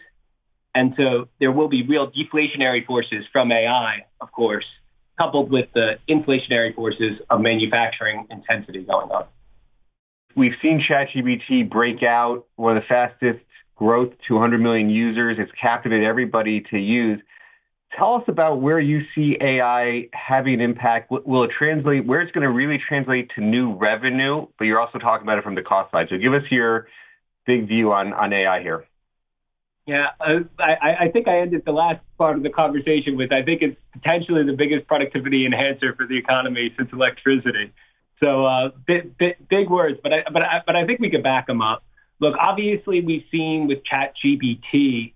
[0.74, 4.64] And so there will be real deflationary forces from AI, of course,
[5.20, 9.26] coupled with the inflationary forces of manufacturing intensity going on.
[10.34, 13.44] We've seen ChatGPT break out one of the fastest
[13.76, 15.36] growth, 200 million users.
[15.38, 17.20] It's captivated everybody to use.
[17.98, 21.10] Tell us about where you see AI having an impact.
[21.10, 24.98] Will it translate, where it's going to really translate to new revenue, but you're also
[24.98, 26.06] talking about it from the cost side.
[26.08, 26.86] So give us your
[27.46, 28.84] big view on, on AI here.
[29.90, 33.42] Yeah, uh, I, I think I ended the last part of the conversation with I
[33.42, 37.72] think it's potentially the biggest productivity enhancer for the economy since electricity.
[38.20, 41.24] So uh, big, big, big words, but I, but I, but I think we could
[41.24, 41.82] back them up.
[42.20, 45.14] Look, obviously we've seen with ChatGPT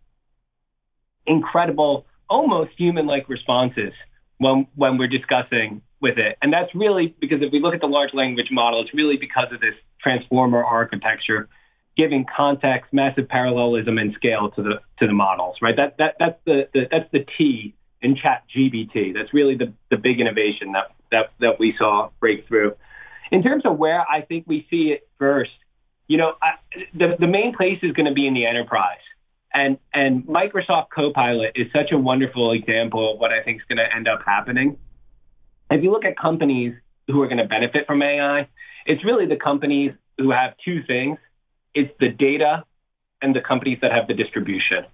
[1.24, 3.92] incredible, almost human-like responses
[4.38, 7.86] when when we're discussing with it, and that's really because if we look at the
[7.86, 11.48] large language model, it's really because of this transformer architecture
[11.96, 15.56] giving context, massive parallelism, and scale to the to the models.
[15.62, 15.76] Right.
[15.76, 19.14] That that that's the, the that's the T in Chat GPT.
[19.14, 22.74] That's really the the big innovation that that that we saw break through.
[23.30, 25.50] In terms of where I think we see it first,
[26.08, 26.52] you know, I,
[26.94, 28.98] the the main place is going to be in the enterprise.
[29.52, 33.78] And and Microsoft Copilot is such a wonderful example of what I think is going
[33.78, 34.78] to end up happening.
[35.70, 36.74] If you look at companies
[37.06, 38.48] who are going to benefit from AI,
[38.86, 41.18] it's really the companies who have two things
[41.74, 42.64] it's the data
[43.20, 44.84] and the companies that have the distribution.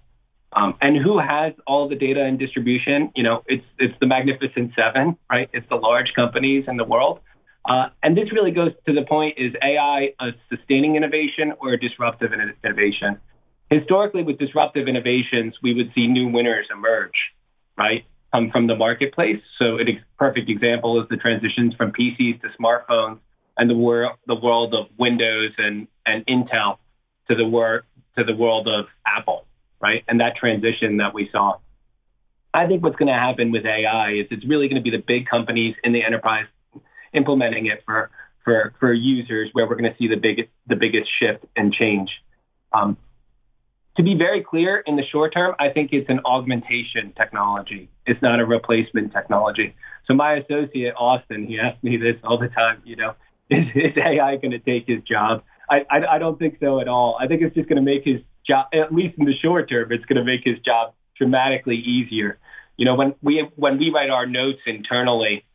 [0.53, 3.11] Um, and who has all the data and distribution?
[3.15, 5.49] You know, it's it's the magnificent seven, right?
[5.53, 7.19] It's the large companies in the world.
[7.63, 11.79] Uh, and this really goes to the point: is AI a sustaining innovation or a
[11.79, 13.19] disruptive innovation?
[13.69, 17.15] Historically, with disruptive innovations, we would see new winners emerge,
[17.77, 18.03] right?
[18.33, 19.41] Come from the marketplace.
[19.57, 19.83] So, a
[20.19, 23.19] perfect example is the transitions from PCs to smartphones
[23.57, 26.77] and the world the world of Windows and and Intel
[27.29, 27.83] to the world
[28.17, 29.45] to the world of Apple,
[29.81, 30.03] right?
[30.07, 31.57] And that transition that we saw.
[32.53, 35.03] I think what's going to happen with AI is it's really going to be the
[35.05, 36.47] big companies in the enterprise
[37.13, 38.09] implementing it for
[38.43, 42.09] for for users where we're going to see the biggest the biggest shift and change.
[42.73, 42.97] Um,
[43.97, 47.89] to be very clear, in the short term, I think it's an augmentation technology.
[48.05, 49.75] It's not a replacement technology.
[50.07, 52.81] So my associate Austin, he asks me this all the time.
[52.85, 53.15] You know,
[53.51, 55.43] is, is AI going to take his job?
[55.69, 57.17] I, I, I don't think so at all.
[57.19, 59.91] I think it's just going to make his job, at least in the short term,
[59.91, 62.39] it's going to make his job dramatically easier.
[62.77, 65.45] You know, when we when we write our notes internally,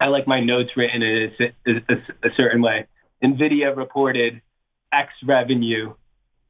[0.00, 2.86] I like my notes written in a, a, a certain way.
[3.22, 4.42] NVIDIA reported
[4.92, 5.94] X revenue,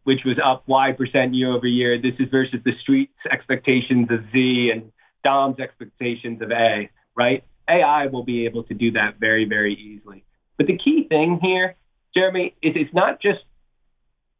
[0.03, 2.01] which was up Y percent year over year.
[2.01, 4.91] This is versus the street's expectations of Z and
[5.23, 7.45] Dom's expectations of A, right?
[7.69, 10.24] AI will be able to do that very, very easily.
[10.57, 11.75] But the key thing here,
[12.15, 13.41] Jeremy, is it's not just,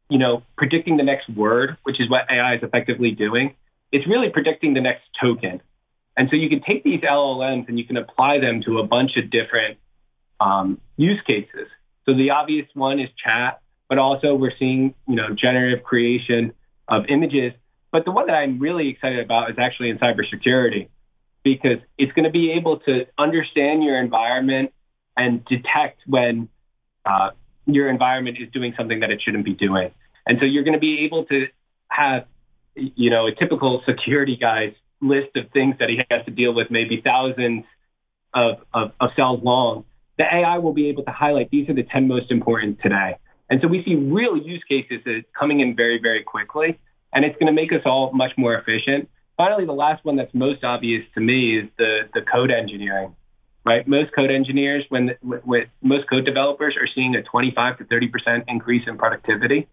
[0.09, 3.55] you know, predicting the next word, which is what AI is effectively doing.
[3.91, 5.61] It's really predicting the next token.
[6.17, 9.11] And so you can take these LLMs and you can apply them to a bunch
[9.17, 9.77] of different
[10.39, 11.67] um, use cases.
[12.05, 16.53] So the obvious one is chat, but also we're seeing, you know, generative creation
[16.87, 17.53] of images.
[17.91, 20.89] But the one that I'm really excited about is actually in cybersecurity
[21.43, 24.71] because it's going to be able to understand your environment
[25.17, 26.49] and detect when
[27.05, 27.31] uh,
[27.65, 29.91] your environment is doing something that it shouldn't be doing.
[30.27, 31.47] And so you're going to be able to
[31.87, 32.25] have,
[32.75, 36.71] you know, a typical security guy's list of things that he has to deal with,
[36.71, 37.63] maybe thousands
[38.33, 39.85] of, of, of cells long.
[40.17, 43.17] The AI will be able to highlight these are the 10 most important today.
[43.49, 45.01] And so we see real use cases
[45.37, 46.79] coming in very, very quickly,
[47.13, 49.09] and it's going to make us all much more efficient.
[49.37, 53.15] Finally, the last one that's most obvious to me is the, the code engineering
[53.65, 53.87] right?
[53.87, 58.43] Most code engineers, when with most code developers are seeing a 25 to 30 percent
[58.47, 59.67] increase in productivity.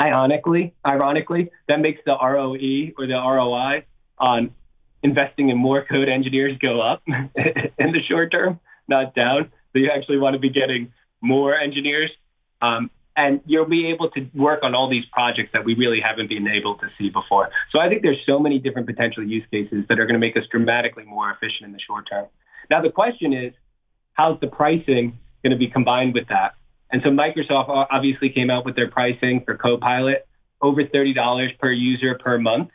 [0.00, 3.84] Ironically, ironically, that makes the ROE or the ROI
[4.18, 4.54] on
[5.02, 9.50] investing in more code engineers go up in the short term, not down.
[9.72, 12.10] So you actually want to be getting more engineers.
[12.62, 16.28] Um, and you'll be able to work on all these projects that we really haven't
[16.28, 17.50] been able to see before.
[17.70, 20.36] So I think there's so many different potential use cases that are going to make
[20.36, 22.26] us dramatically more efficient in the short term.
[22.72, 23.52] Now, the question is,
[24.14, 26.54] how's the pricing going to be combined with that?
[26.90, 30.26] And so Microsoft obviously came out with their pricing for Copilot
[30.62, 32.70] over $30 per user per month.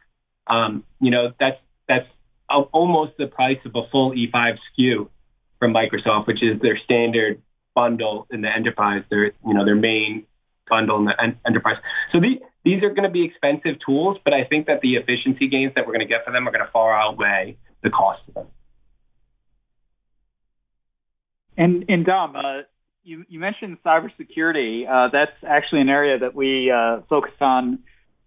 [0.46, 2.06] Um, you know, that's, that's
[2.48, 5.10] almost the price of a full E5 SKU
[5.58, 7.42] from Microsoft, which is their standard
[7.74, 10.28] bundle in the enterprise, their, you know, their main
[10.70, 11.78] bundle in the en- enterprise.
[12.12, 15.48] So these, these are going to be expensive tools, but I think that the efficiency
[15.48, 18.22] gains that we're going to get for them are going to far outweigh the cost
[18.28, 18.48] of them.
[21.58, 22.62] And and Dom, uh,
[23.04, 24.88] you you mentioned cybersecurity.
[24.88, 27.80] Uh, that's actually an area that we uh, focus on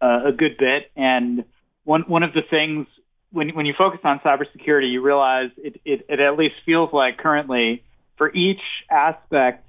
[0.03, 0.91] uh, a good bit.
[0.97, 1.45] And
[1.85, 2.87] one one of the things
[3.31, 7.19] when when you focus on cybersecurity, you realize it, it, it at least feels like
[7.19, 7.85] currently
[8.17, 8.61] for each
[8.91, 9.67] aspect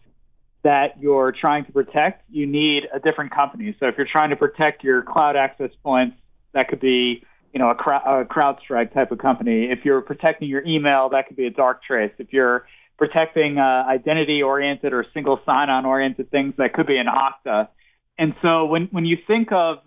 [0.64, 3.76] that you're trying to protect, you need a different company.
[3.80, 6.18] So if you're trying to protect your cloud access points,
[6.54, 9.66] that could be you know a, a CrowdStrike type of company.
[9.72, 12.14] If you're protecting your email, that could be a Darktrace.
[12.18, 12.66] If you're
[13.02, 17.68] protecting uh, identity oriented or single sign on oriented things, that could be an Okta.
[18.20, 19.78] And so when when you think of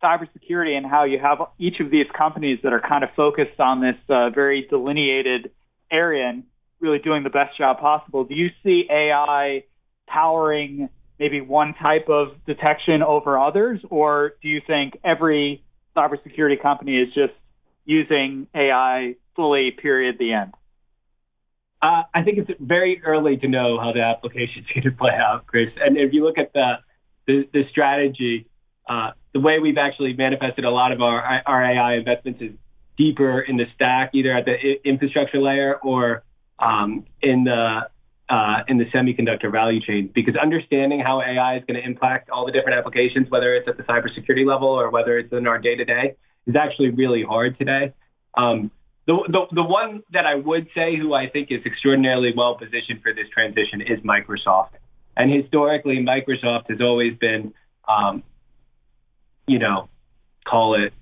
[0.00, 3.80] cybersecurity and how you have each of these companies that are kind of focused on
[3.80, 5.50] this uh, very delineated
[5.90, 6.44] area and
[6.78, 9.64] really doing the best job possible, do you see AI
[10.06, 10.88] powering
[11.18, 15.64] maybe one type of detection over others, or do you think every
[15.96, 17.34] cybersecurity company is just
[17.84, 20.52] using AI fully, period, the end?
[21.84, 25.12] Uh, I think it's very early to know how the application is going to play
[25.12, 25.68] out, Chris.
[25.78, 26.76] And if you look at the
[27.26, 28.46] the, the strategy,
[28.88, 32.52] uh, the way we've actually manifested a lot of our our AI investments is
[32.96, 34.54] deeper in the stack, either at the
[34.88, 36.22] infrastructure layer or
[36.58, 37.80] um, in the
[38.30, 42.46] uh, in the semiconductor value chain because understanding how AI is going to impact all
[42.46, 45.74] the different applications, whether it's at the cybersecurity level or whether it's in our day
[45.74, 46.16] to day,
[46.46, 47.92] is actually really hard today.
[48.38, 48.70] Um,
[49.06, 53.02] the, the, the one that I would say who I think is extraordinarily well positioned
[53.02, 54.70] for this transition is Microsoft.
[55.16, 57.52] And historically, Microsoft has always been,
[57.86, 58.22] um,
[59.46, 59.88] you know,
[60.46, 60.92] call it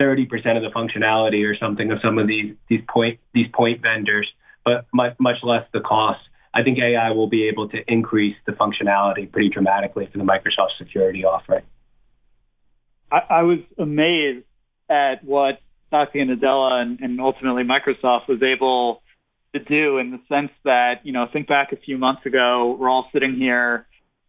[0.00, 4.28] 30% of the functionality or something of some of these, these point, these point vendors
[4.64, 6.20] but much, much less the cost.
[6.52, 10.76] I think AI will be able to increase the functionality pretty dramatically for the Microsoft
[10.78, 11.64] security offering.
[13.10, 14.44] I, I was amazed
[14.90, 15.60] at what
[15.90, 19.02] Satya Nadella and, and ultimately Microsoft was able
[19.54, 22.90] to do in the sense that, you know, think back a few months ago, we're
[22.90, 23.86] all sitting here,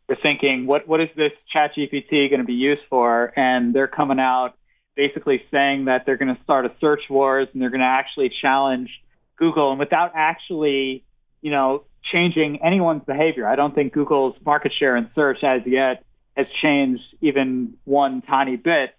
[0.08, 3.34] we're thinking, what, what is this chat GPT going to be used for?
[3.36, 4.54] And they're coming out
[4.96, 8.32] basically saying that they're going to start a search wars and they're going to actually
[8.42, 8.90] challenge
[9.38, 11.04] Google and without actually,
[11.42, 13.48] you know, changing anyone's behavior.
[13.48, 16.04] I don't think Google's market share in search as yet
[16.36, 18.96] has changed even one tiny bit.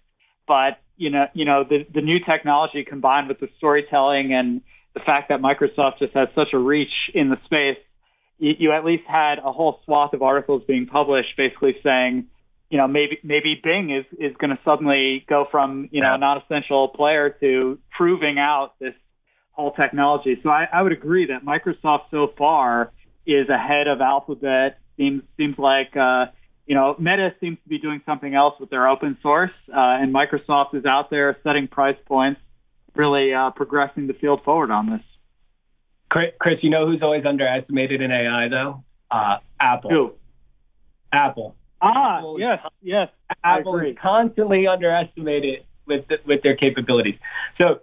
[0.47, 4.61] But you know, you know, the the new technology combined with the storytelling and
[4.93, 7.81] the fact that Microsoft just has such a reach in the space,
[8.37, 12.27] you, you at least had a whole swath of articles being published, basically saying,
[12.69, 16.17] you know, maybe maybe Bing is is going to suddenly go from you know yeah.
[16.17, 18.93] non-essential player to proving out this
[19.53, 20.39] whole technology.
[20.43, 22.91] So I, I would agree that Microsoft so far
[23.25, 24.77] is ahead of Alphabet.
[24.97, 26.27] Seems seems like uh,
[26.65, 30.13] you know Meta seems to be doing something else with their open source, uh, and
[30.13, 32.39] Microsoft is out there setting price points,
[32.95, 35.01] really uh, progressing the field forward on this.
[36.39, 38.83] Chris, you know who's always underestimated in AI though?
[39.09, 39.89] Uh, Apple.
[39.89, 40.13] Who?
[41.13, 41.55] Apple.
[41.81, 43.09] Ah, Apple yes, yes.
[43.43, 47.15] Apple is constantly underestimated with the, with their capabilities.
[47.57, 47.79] So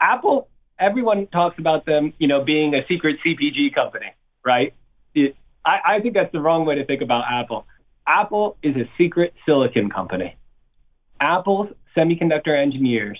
[0.00, 0.48] Apple
[0.78, 4.12] everyone talks about them, you know, being a secret CPG company,
[4.44, 4.74] right?
[5.14, 7.66] It, I, I think that's the wrong way to think about Apple.
[8.08, 10.34] Apple is a secret silicon company.
[11.20, 13.18] Apple's semiconductor engineers,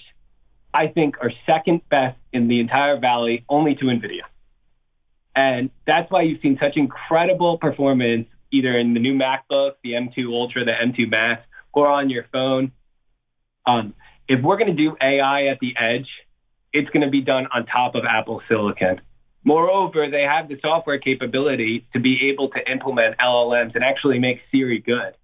[0.73, 4.23] I think, are second best in the entire valley, only to NVIDIA.
[5.37, 10.33] And that's why you've seen such incredible performance either in the new MacBook, the M2
[10.33, 12.73] Ultra, the M2 Max, or on your phone.
[13.67, 13.95] Um,
[14.27, 16.09] if we're going to do AI at the edge,
[16.73, 19.03] it's going to be done on top of Apple Silicon.
[19.45, 24.39] Moreover, they have the software capability to be able to implement LLMs and actually make
[24.51, 25.15] Siri good,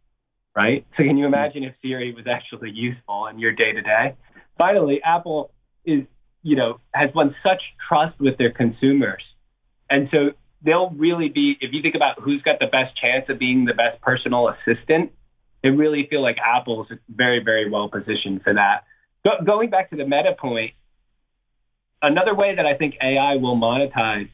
[0.57, 0.87] right?
[0.97, 4.15] So can you imagine if Siri was actually useful in your day to day?
[4.57, 5.51] Finally, Apple
[5.85, 6.05] is,
[6.43, 9.23] you know, has won such trust with their consumers.
[9.91, 10.31] And so
[10.65, 13.75] they'll really be, if you think about who's got the best chance of being the
[13.75, 15.12] best personal assistant,
[15.62, 18.85] they really feel like Apple's very, very well positioned for that.
[19.25, 20.73] Go, going back to the meta point,
[22.07, 24.28] another way that I think AI will monetize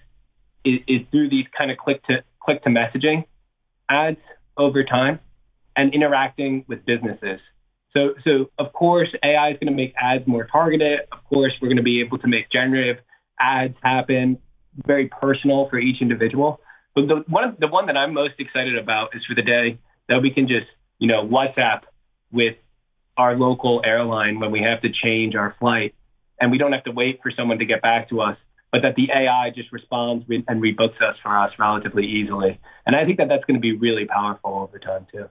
[0.65, 3.25] is, is through these kind of click to click to messaging
[3.89, 4.19] ads
[4.57, 5.21] over time
[5.77, 7.41] and interacting with businesses.
[7.93, 11.01] So, so of course, AI is going to make ads more targeted.
[11.13, 13.03] Of course, we're going to be able to make generative
[13.39, 14.39] ads happen,
[14.87, 16.61] very personal for each individual.
[16.95, 20.21] But the one, the one that I'm most excited about is for the day that
[20.23, 20.67] we can just,
[20.99, 21.83] you know, WhatsApp
[22.33, 22.57] with
[23.17, 25.95] our local airline when we have to change our flight
[26.41, 28.37] and we don't have to wait for someone to get back to us,
[28.73, 32.59] but that the AI just responds and rebooks us for us relatively easily.
[32.87, 35.27] And I think that that's going to be really powerful over time too.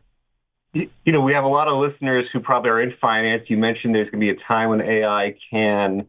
[0.74, 3.43] You know, we have a lot of listeners who probably are in finance.
[3.47, 6.07] You mentioned there's going to be a time when AI can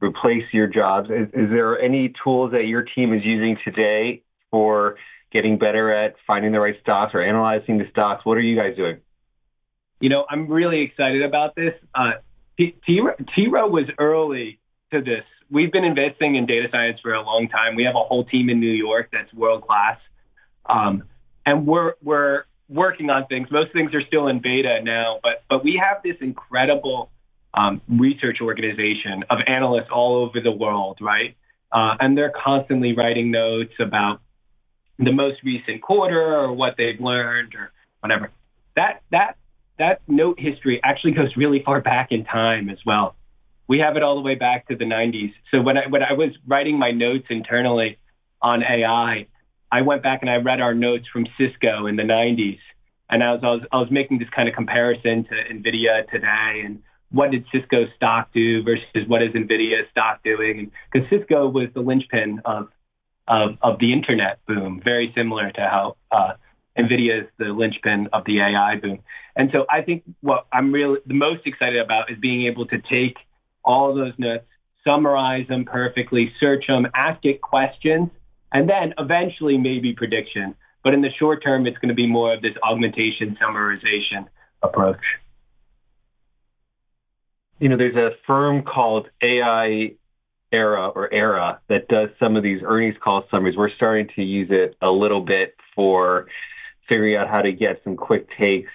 [0.00, 1.10] replace your jobs.
[1.10, 4.96] Is, is there any tools that your team is using today for
[5.30, 8.24] getting better at finding the right stocks or analyzing the stocks?
[8.24, 8.98] What are you guys doing?
[10.00, 11.74] You know, I'm really excited about this.
[11.94, 12.12] Uh,
[12.58, 13.00] T, T
[13.48, 14.58] was early
[14.92, 15.24] to this.
[15.50, 17.76] We've been investing in data science for a long time.
[17.76, 19.98] We have a whole team in New York that's world class,
[20.66, 21.04] um,
[21.46, 23.48] and we're we're working on things.
[23.50, 27.10] Most things are still in beta now, but but we have this incredible
[27.54, 31.36] um, research organization of analysts all over the world, right?
[31.72, 34.20] Uh, and they're constantly writing notes about
[34.98, 38.30] the most recent quarter or what they've learned or whatever.
[38.76, 39.36] That that
[39.78, 43.14] that note history actually goes really far back in time as well.
[43.68, 45.32] We have it all the way back to the 90s.
[45.50, 47.98] So when I when I was writing my notes internally
[48.40, 49.26] on AI,
[49.70, 52.58] I went back and I read our notes from Cisco in the 90s,
[53.10, 56.62] and I was I was, I was making this kind of comparison to Nvidia today
[56.64, 60.70] and what did Cisco stock do versus what is Nvidia stock doing?
[60.92, 62.68] Because Cisco was the linchpin of,
[63.26, 66.32] of of the internet boom, very similar to how uh,
[66.78, 69.00] Nvidia is the linchpin of the AI boom.
[69.36, 72.78] And so I think what I'm really the most excited about is being able to
[72.78, 73.16] take
[73.64, 74.44] all those notes,
[74.84, 78.10] summarize them perfectly, search them, ask it questions,
[78.52, 80.54] and then eventually maybe prediction.
[80.82, 84.26] But in the short term, it's going to be more of this augmentation summarization
[84.62, 85.00] approach
[87.58, 89.92] you know, there's a firm called AI
[90.52, 93.56] Era or Era that does some of these earnings call summaries.
[93.56, 96.26] We're starting to use it a little bit for
[96.88, 98.70] figuring out how to get some quick takes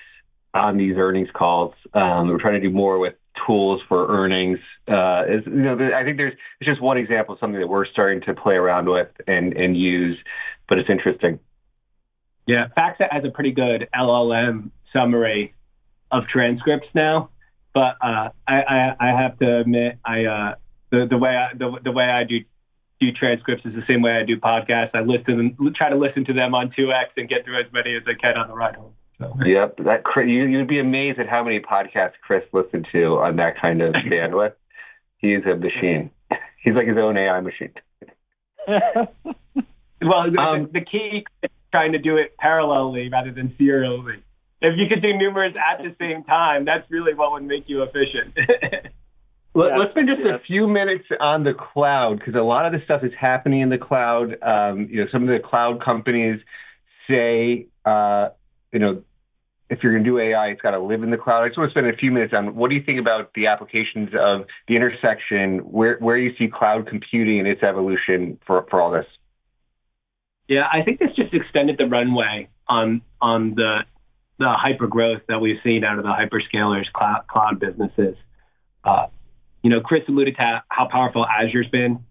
[0.54, 1.74] on these earnings calls.
[1.94, 4.60] Um, we're trying to do more with tools for earnings.
[4.88, 7.86] Uh, is, you know, I think there's it's just one example of something that we're
[7.88, 10.18] starting to play around with and, and use,
[10.70, 11.40] but it's interesting.
[12.46, 15.54] Yeah, FactSet has a pretty good LLM summary
[16.12, 17.30] of transcripts now.
[17.74, 20.56] But uh, I, I, I have to admit, I uh,
[20.92, 22.40] the the way I, the, the way I do
[23.12, 24.92] do transcripts is the same way I do podcasts.
[24.94, 27.96] I listen and try to listen to them on 2x and get through as many
[27.96, 28.94] as I can on the ride home.
[29.20, 29.34] So.
[29.46, 33.60] Yep, that you, you'd be amazed at how many podcasts Chris listened to on that
[33.62, 34.54] kind of bandwidth.
[35.18, 36.12] He's a machine.
[36.64, 37.74] He's like his own AI machine.
[38.68, 44.24] well, the, um, the key is trying to do it parallelly rather than serially
[44.64, 47.84] if you could do numerous at the same time, that's really what would make you
[47.84, 48.34] efficient.
[49.56, 52.84] Let, us spend just a few minutes on the cloud because a lot of the
[52.86, 54.36] stuff is happening in the cloud.
[54.42, 56.40] Um, you know, some of the cloud companies
[57.08, 58.30] say, uh,
[58.72, 59.04] you know,
[59.70, 61.44] if you're going to do AI, it's got to live in the cloud.
[61.44, 63.48] I just want to spend a few minutes on what do you think about the
[63.48, 68.82] applications of the intersection where where you see cloud computing and its evolution for for
[68.82, 69.06] all this.
[70.48, 73.80] Yeah, I think this just extended the runway on on the
[74.40, 78.16] the hyper growth that we've seen out of the hyperscalers cloud, cloud businesses.
[78.84, 79.08] Uh,
[79.64, 82.04] you know, Chris alluded to how powerful Azure's been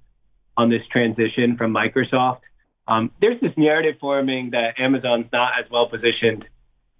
[0.56, 2.40] on this transition from Microsoft.
[2.88, 6.46] Um, there's this narrative forming that Amazon's not as well positioned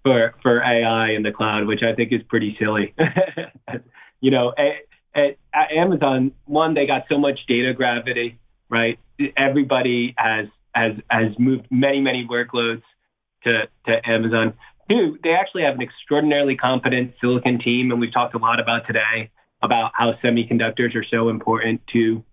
[0.03, 2.93] for for AI in the cloud, which I think is pretty silly.
[4.21, 8.39] you know, at, at, at Amazon, one they got so much data gravity,
[8.69, 8.99] right?
[9.35, 12.83] Everybody has has has moved many many workloads
[13.43, 14.53] to to Amazon
[14.87, 15.17] do.
[15.23, 19.31] They actually have an extraordinarily competent silicon team, and we've talked a lot about today
[19.63, 22.23] about how semiconductors are so important to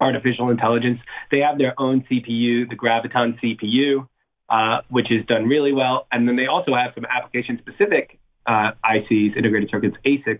[0.00, 0.98] artificial intelligence.
[1.30, 4.08] They have their own CPU, the Graviton CPU,
[4.48, 9.36] uh, which is done really well, and then they also have some application-specific uh, ICs,
[9.36, 10.38] integrated circuits, ASICs.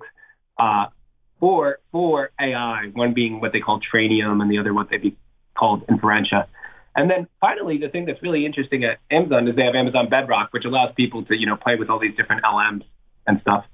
[0.59, 0.87] Uh,
[1.41, 5.17] for for AI, one being what they call Trainium, and the other what they be
[5.57, 6.47] called Inferentia.
[6.97, 10.53] And then finally, the thing that's really interesting at Amazon is they have Amazon Bedrock,
[10.53, 12.83] which allows people to, you know, play with all these different LMs
[13.27, 13.65] and stuff.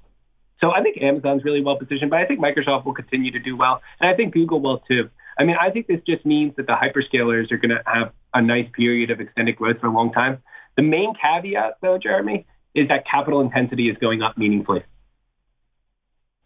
[0.65, 3.55] So I think Amazon's really well positioned, but I think Microsoft will continue to do
[3.55, 3.83] well.
[4.01, 5.11] And I think Google will too.
[5.37, 8.41] I mean, I think this just means that the hyperscalers are going to have a
[8.41, 10.41] nice period of extended growth for a long time.
[10.75, 14.83] The main caveat, though, Jeremy, is that capital intensity is going up meaningfully,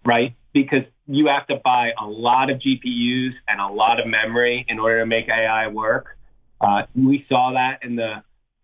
[0.05, 0.35] right?
[0.53, 4.79] Because you have to buy a lot of GPUs and a lot of memory in
[4.79, 6.17] order to make AI work.
[6.59, 8.15] Uh, we saw that in the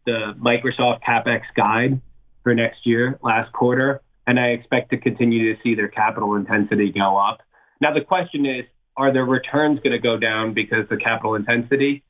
[0.05, 2.01] the Microsoft CapEx guide
[2.43, 6.91] for next year, last quarter, and I expect to continue to see their capital intensity
[6.91, 7.39] go up.
[7.81, 8.65] Now, the question is,
[8.97, 12.03] are their returns going to go down because the capital intensity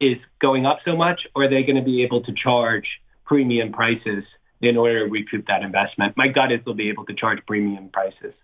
[0.00, 2.86] is going up so much, or are they going to be able to charge
[3.26, 4.24] premium prices
[4.60, 6.16] in order to recoup that investment?
[6.16, 8.34] My gut is they'll be able to charge premium prices.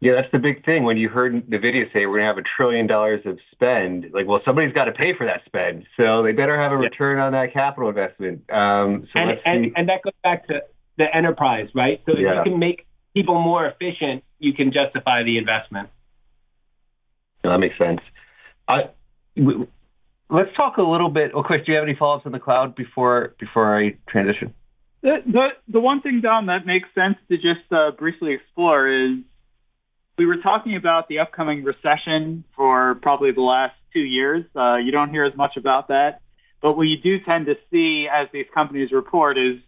[0.00, 0.84] Yeah, that's the big thing.
[0.84, 4.26] When you heard NVIDIA say we're going to have a trillion dollars of spend, like,
[4.28, 5.86] well, somebody's got to pay for that spend.
[5.96, 8.48] So they better have a return on that capital investment.
[8.50, 10.62] Um, so and, and, and, that goes back to
[10.98, 12.02] the enterprise, right?
[12.04, 12.38] So if yeah.
[12.38, 15.88] you can make people more efficient, you can justify the investment.
[17.42, 18.00] Yeah, that makes sense.
[18.68, 18.90] I,
[20.28, 21.34] let's talk a little bit.
[21.34, 24.54] Well, Chris, do you have any follow-ups on the cloud before before I transition?
[25.00, 29.18] The, the, the one thing, Dom, that makes sense to just uh, briefly explore is
[30.18, 34.44] we were talking about the upcoming recession for probably the last two years.
[34.56, 36.20] Uh, you don't hear as much about that.
[36.60, 39.60] But what you do tend to see as these companies report is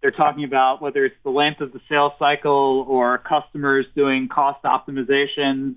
[0.00, 4.62] they're talking about whether it's the length of the sales cycle or customers doing cost
[4.62, 5.74] optimizations.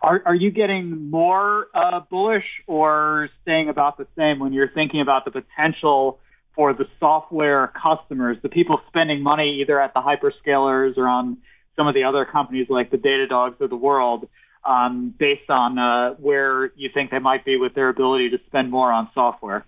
[0.00, 5.00] Are, are you getting more uh, bullish or staying about the same when you're thinking
[5.00, 6.20] about the potential
[6.54, 11.38] for the software customers, the people spending money either at the hyperscalers or on
[11.76, 14.28] some of the other companies like the Datadogs of the world,
[14.64, 18.70] um, based on uh, where you think they might be with their ability to spend
[18.70, 19.64] more on software?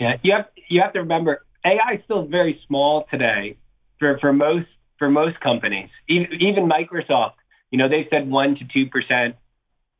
[0.00, 3.56] Yeah, you have you have to remember AI is still very small today
[3.98, 4.66] for, for most
[4.98, 5.88] for most companies.
[6.08, 7.34] Even, even Microsoft,
[7.70, 9.36] you know, they said one to two percent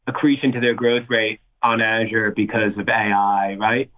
[0.06, 3.90] accretion to their growth rate on Azure because of AI, right?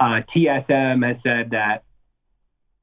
[0.00, 1.84] Uh, TSM has said that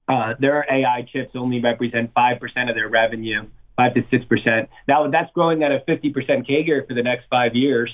[0.08, 3.48] uh, their AI chips only represent five percent of their revenue,
[3.78, 4.70] five to six percent.
[4.88, 7.92] Now that's growing at a fifty percent CAGR for the next five years.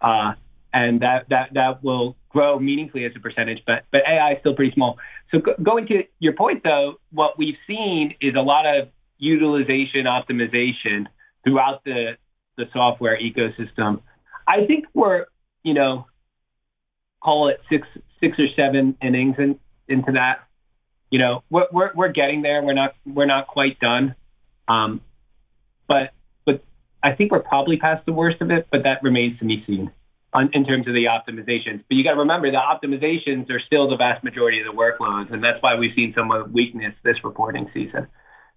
[0.00, 0.34] Uh,
[0.74, 3.62] and that that that will grow meaningfully as a percentage.
[3.64, 4.98] But but AI is still pretty small.
[5.30, 10.04] So go, going to your point though, what we've seen is a lot of utilization
[10.04, 11.06] optimization
[11.44, 12.18] throughout the
[12.58, 14.02] the software ecosystem.
[14.46, 15.26] I think we're
[15.62, 16.06] you know
[17.22, 17.86] call it six
[18.20, 19.58] six or seven innings in,
[19.88, 20.40] into that.
[21.08, 22.62] You know we're, we're we're getting there.
[22.62, 24.16] We're not we're not quite done.
[24.66, 25.02] Um,
[25.86, 26.10] but
[26.44, 26.64] but
[27.00, 28.66] I think we're probably past the worst of it.
[28.72, 29.92] But that remains to be seen
[30.34, 31.84] on, in terms of the optimizations.
[31.88, 35.32] But you got to remember the optimizations are still the vast majority of the workloads,
[35.32, 38.08] and that's why we've seen some weakness this reporting season.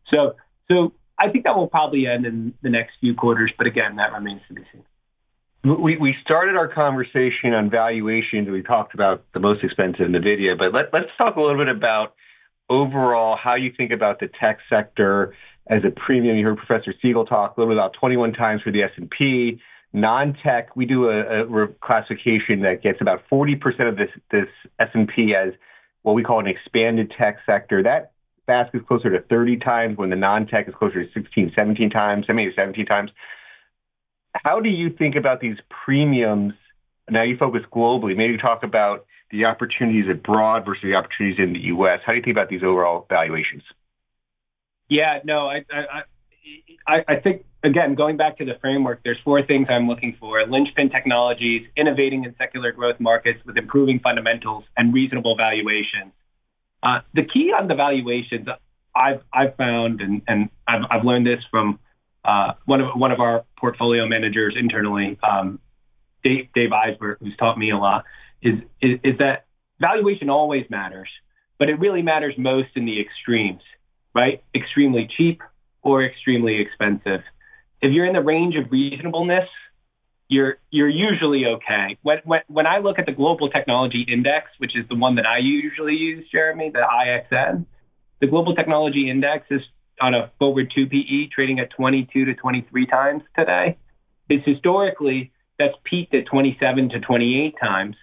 [0.09, 0.35] So,
[0.69, 4.11] so I think that will probably end in the next few quarters, but again, that
[4.11, 4.83] remains to be seen.
[5.63, 8.47] We, we started our conversation on valuations.
[8.49, 12.13] We talked about the most expensive NVIDIA, but let, let's talk a little bit about
[12.69, 15.33] overall how you think about the tech sector
[15.69, 16.37] as a premium.
[16.37, 19.59] You heard Professor Siegel talk a little bit about 21 times for the S&P,
[19.99, 23.55] Non-tech, we do a, a classification that gets about 40%
[23.89, 24.47] of this, this
[24.79, 25.53] S&P as
[26.03, 27.81] what we call an expanded tech sector.
[27.81, 28.11] That
[28.45, 32.25] basket is closer to 30 times when the non-tech is closer to 16, 17 times,
[32.29, 33.11] I mean 17 times.
[34.33, 36.53] How do you think about these premiums?
[37.09, 38.15] Now you focus globally.
[38.15, 41.99] Maybe talk about the opportunities abroad versus the opportunities in the U.S.
[42.05, 43.63] How do you think about these overall valuations?
[44.89, 46.01] Yeah, no, I, I,
[46.87, 50.45] I, I think again, going back to the framework, there's four things I'm looking for.
[50.45, 56.13] Linchpin technologies, innovating in secular growth markets with improving fundamentals and reasonable valuations.
[56.83, 58.47] Uh, the key on the valuations
[58.95, 61.79] I've, I've found, and, and I've, I've learned this from
[62.23, 65.59] uh, one of one of our portfolio managers internally, um,
[66.23, 68.03] Dave, Dave Eiswert, who's taught me a lot,
[68.41, 69.45] is, is, is that
[69.79, 71.09] valuation always matters,
[71.57, 73.61] but it really matters most in the extremes,
[74.13, 74.43] right?
[74.53, 75.41] Extremely cheap
[75.87, 77.21] or extremely expensive
[77.81, 79.47] if you're in the range of reasonableness,
[80.27, 81.97] you're you're usually okay.
[82.01, 85.25] When, when when I look at the Global Technology Index, which is the one that
[85.25, 87.65] I usually use, Jeremy, the IXN,
[88.19, 89.61] the Global Technology Index is
[90.01, 93.77] on a forward 2 PE trading at 22 to 23 times today.
[94.29, 97.95] It's historically that's peaked at 27 to 28 times,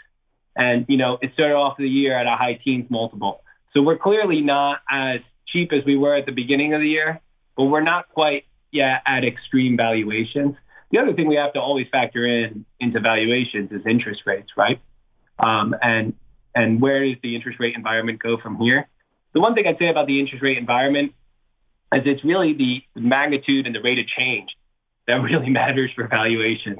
[0.56, 3.42] and you know it started off the year at a high teens multiple.
[3.74, 7.20] So we're clearly not as cheap as we were at the beginning of the year,
[7.56, 10.56] but we're not quite yet at extreme valuations.
[10.90, 14.80] The other thing we have to always factor in into valuations is interest rates, right?
[15.38, 16.14] Um, and
[16.54, 18.88] and where does the interest rate environment go from here?
[19.32, 21.12] The one thing I'd say about the interest rate environment
[21.92, 24.50] is it's really the magnitude and the rate of change
[25.06, 26.78] that really matters for valuations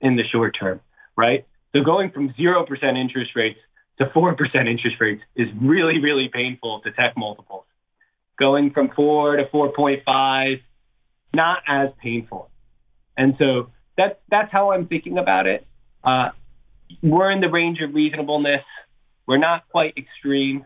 [0.00, 0.80] in the short term,
[1.16, 1.46] right?
[1.74, 2.66] So going from 0%
[2.98, 3.58] interest rates
[3.98, 4.36] to 4%
[4.68, 7.64] interest rates is really, really painful to tech multiples.
[8.38, 10.60] Going from 4 to 4.5
[11.36, 12.50] not as painful.
[13.16, 15.66] And so that's that's how I'm thinking about it.
[16.02, 16.30] Uh,
[17.02, 18.64] we're in the range of reasonableness.
[19.26, 20.64] We're not quite extreme,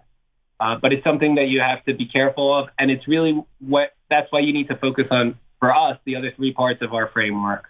[0.58, 2.68] uh, but it's something that you have to be careful of.
[2.78, 6.32] And it's really what that's why you need to focus on for us the other
[6.34, 7.64] three parts of our framework,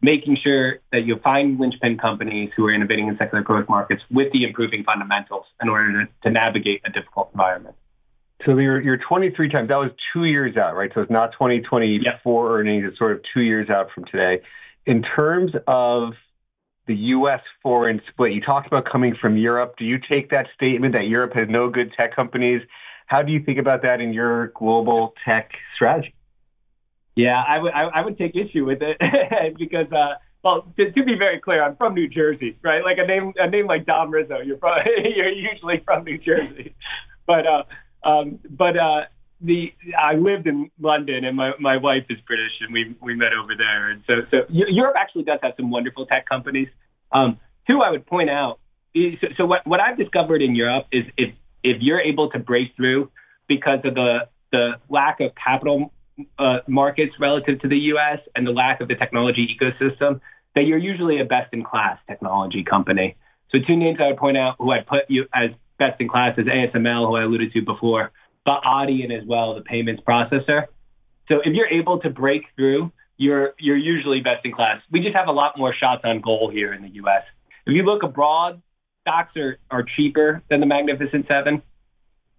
[0.00, 4.32] making sure that you find linchpin companies who are innovating in secular growth markets with
[4.32, 7.76] the improving fundamentals in order to, to navigate a difficult environment.
[8.44, 10.90] So you're, you're 23 times that was two years out, right?
[10.94, 12.20] So it's not 2024 yep.
[12.60, 14.42] earnings; it's sort of two years out from today.
[14.84, 16.12] In terms of
[16.86, 17.40] the U.S.
[17.62, 19.74] foreign split, you talked about coming from Europe.
[19.78, 22.62] Do you take that statement that Europe has no good tech companies?
[23.06, 26.14] How do you think about that in your global tech strategy?
[27.16, 28.98] Yeah, I would I, I would take issue with it
[29.58, 30.16] because uh,
[30.46, 32.84] well, to, to, be very clear, I'm from New Jersey, right?
[32.84, 34.78] Like a name, a name like Dom Rizzo, you're from,
[35.16, 36.76] you're usually from New Jersey.
[37.26, 37.62] But, uh,
[38.06, 39.02] um, but uh,
[39.40, 43.32] the I lived in London, and my, my wife is British, and we we met
[43.32, 43.90] over there.
[43.90, 46.68] And so, so Europe actually does have some wonderful tech companies.
[47.12, 48.60] Um, two, I would point out.
[48.94, 52.74] Is, so, what what I've discovered in Europe is if if you're able to break
[52.76, 53.10] through
[53.48, 55.92] because of the the lack of capital
[56.38, 58.20] uh, markets relative to the U.S.
[58.34, 60.20] and the lack of the technology ecosystem,
[60.54, 63.16] that you're usually a best-in-class technology company.
[63.50, 67.08] So two names I would point out who I'd put you as best-in-class is ASML,
[67.08, 68.12] who I alluded to before,
[68.44, 70.66] but Adyen as well, the payments processor.
[71.28, 74.80] So if you're able to break through, you're you're usually best in class.
[74.90, 77.22] We just have a lot more shots on goal here in the U.S.
[77.66, 78.62] If you look abroad,
[79.00, 81.62] stocks are, are cheaper than the Magnificent Seven.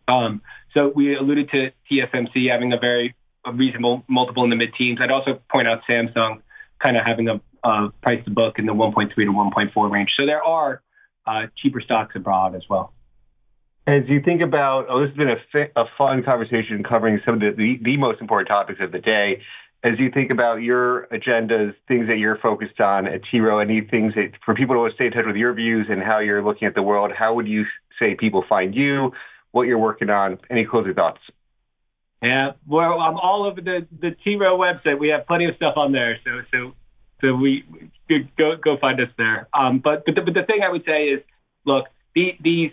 [0.08, 0.42] Um,
[0.74, 3.16] so we alluded to TSMC having a very
[3.46, 5.00] a reasonable multiple in the mid-teens.
[5.02, 6.42] I'd also point out Samsung
[6.82, 10.12] kind of having a, a price to book in the 1.3 to 1.4 range.
[10.18, 10.82] So there are
[11.26, 12.94] uh, cheaper stocks abroad as well.
[13.88, 17.36] As you think about, oh, this has been a, fi- a fun conversation covering some
[17.36, 19.42] of the, the, the most important topics of the day.
[19.82, 23.40] As you think about your agendas, things that you're focused on at T.
[23.40, 26.20] Rowe, any things that for people to stay in touch with your views and how
[26.20, 27.64] you're looking at the world, how would you
[27.98, 29.12] say people find you,
[29.52, 30.38] what you're working on?
[30.52, 31.22] Any closing thoughts?
[32.22, 34.36] Yeah, well, I'm all over the the T.
[34.36, 35.00] Rowe website.
[35.00, 36.74] We have plenty of stuff on there, so so
[37.22, 37.64] so we
[38.38, 39.48] go go find us there.
[39.54, 41.22] Um, but but the, but the thing I would say is,
[41.66, 41.86] look,
[42.16, 42.72] the, these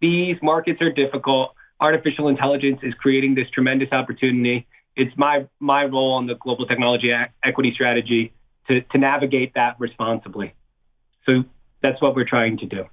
[0.00, 1.54] these markets are difficult.
[1.80, 4.66] Artificial intelligence is creating this tremendous opportunity.
[4.96, 7.10] It's my my role on the global technology
[7.42, 8.32] equity strategy
[8.68, 10.54] to to navigate that responsibly.
[11.26, 11.44] So
[11.82, 12.84] that's what we're trying to do.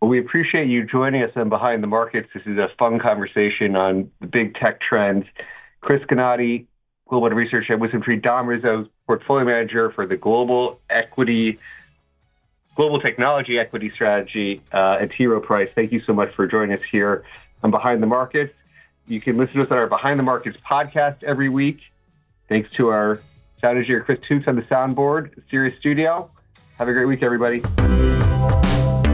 [0.00, 2.28] Well, we appreciate you joining us on Behind the Markets.
[2.34, 5.24] This is a fun conversation on the big tech trends.
[5.80, 6.66] Chris Gannatti,
[7.08, 11.58] Global Research at WisdomTree, Dom Rizzo, Portfolio Manager for the Global Equity,
[12.74, 15.26] Global Technology Equity Strategy uh, at T.
[15.26, 15.68] Rowe Price.
[15.74, 17.24] Thank you so much for joining us here
[17.62, 18.54] on Behind the Markets.
[19.06, 21.80] You can listen to us on our Behind the Markets podcast every week.
[22.48, 23.20] Thanks to our
[23.60, 26.30] sound engineer, Chris Toots, on the soundboard, Sirius Studio.
[26.78, 27.60] Have a great week, everybody.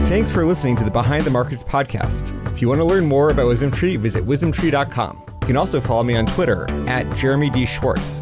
[0.07, 2.33] Thanks for listening to the Behind the Markets podcast.
[2.51, 5.23] If you want to learn more about WisdomTree, visit wisdomtree.com.
[5.41, 7.65] You can also follow me on Twitter at Jeremy D.
[7.65, 8.21] Schwartz.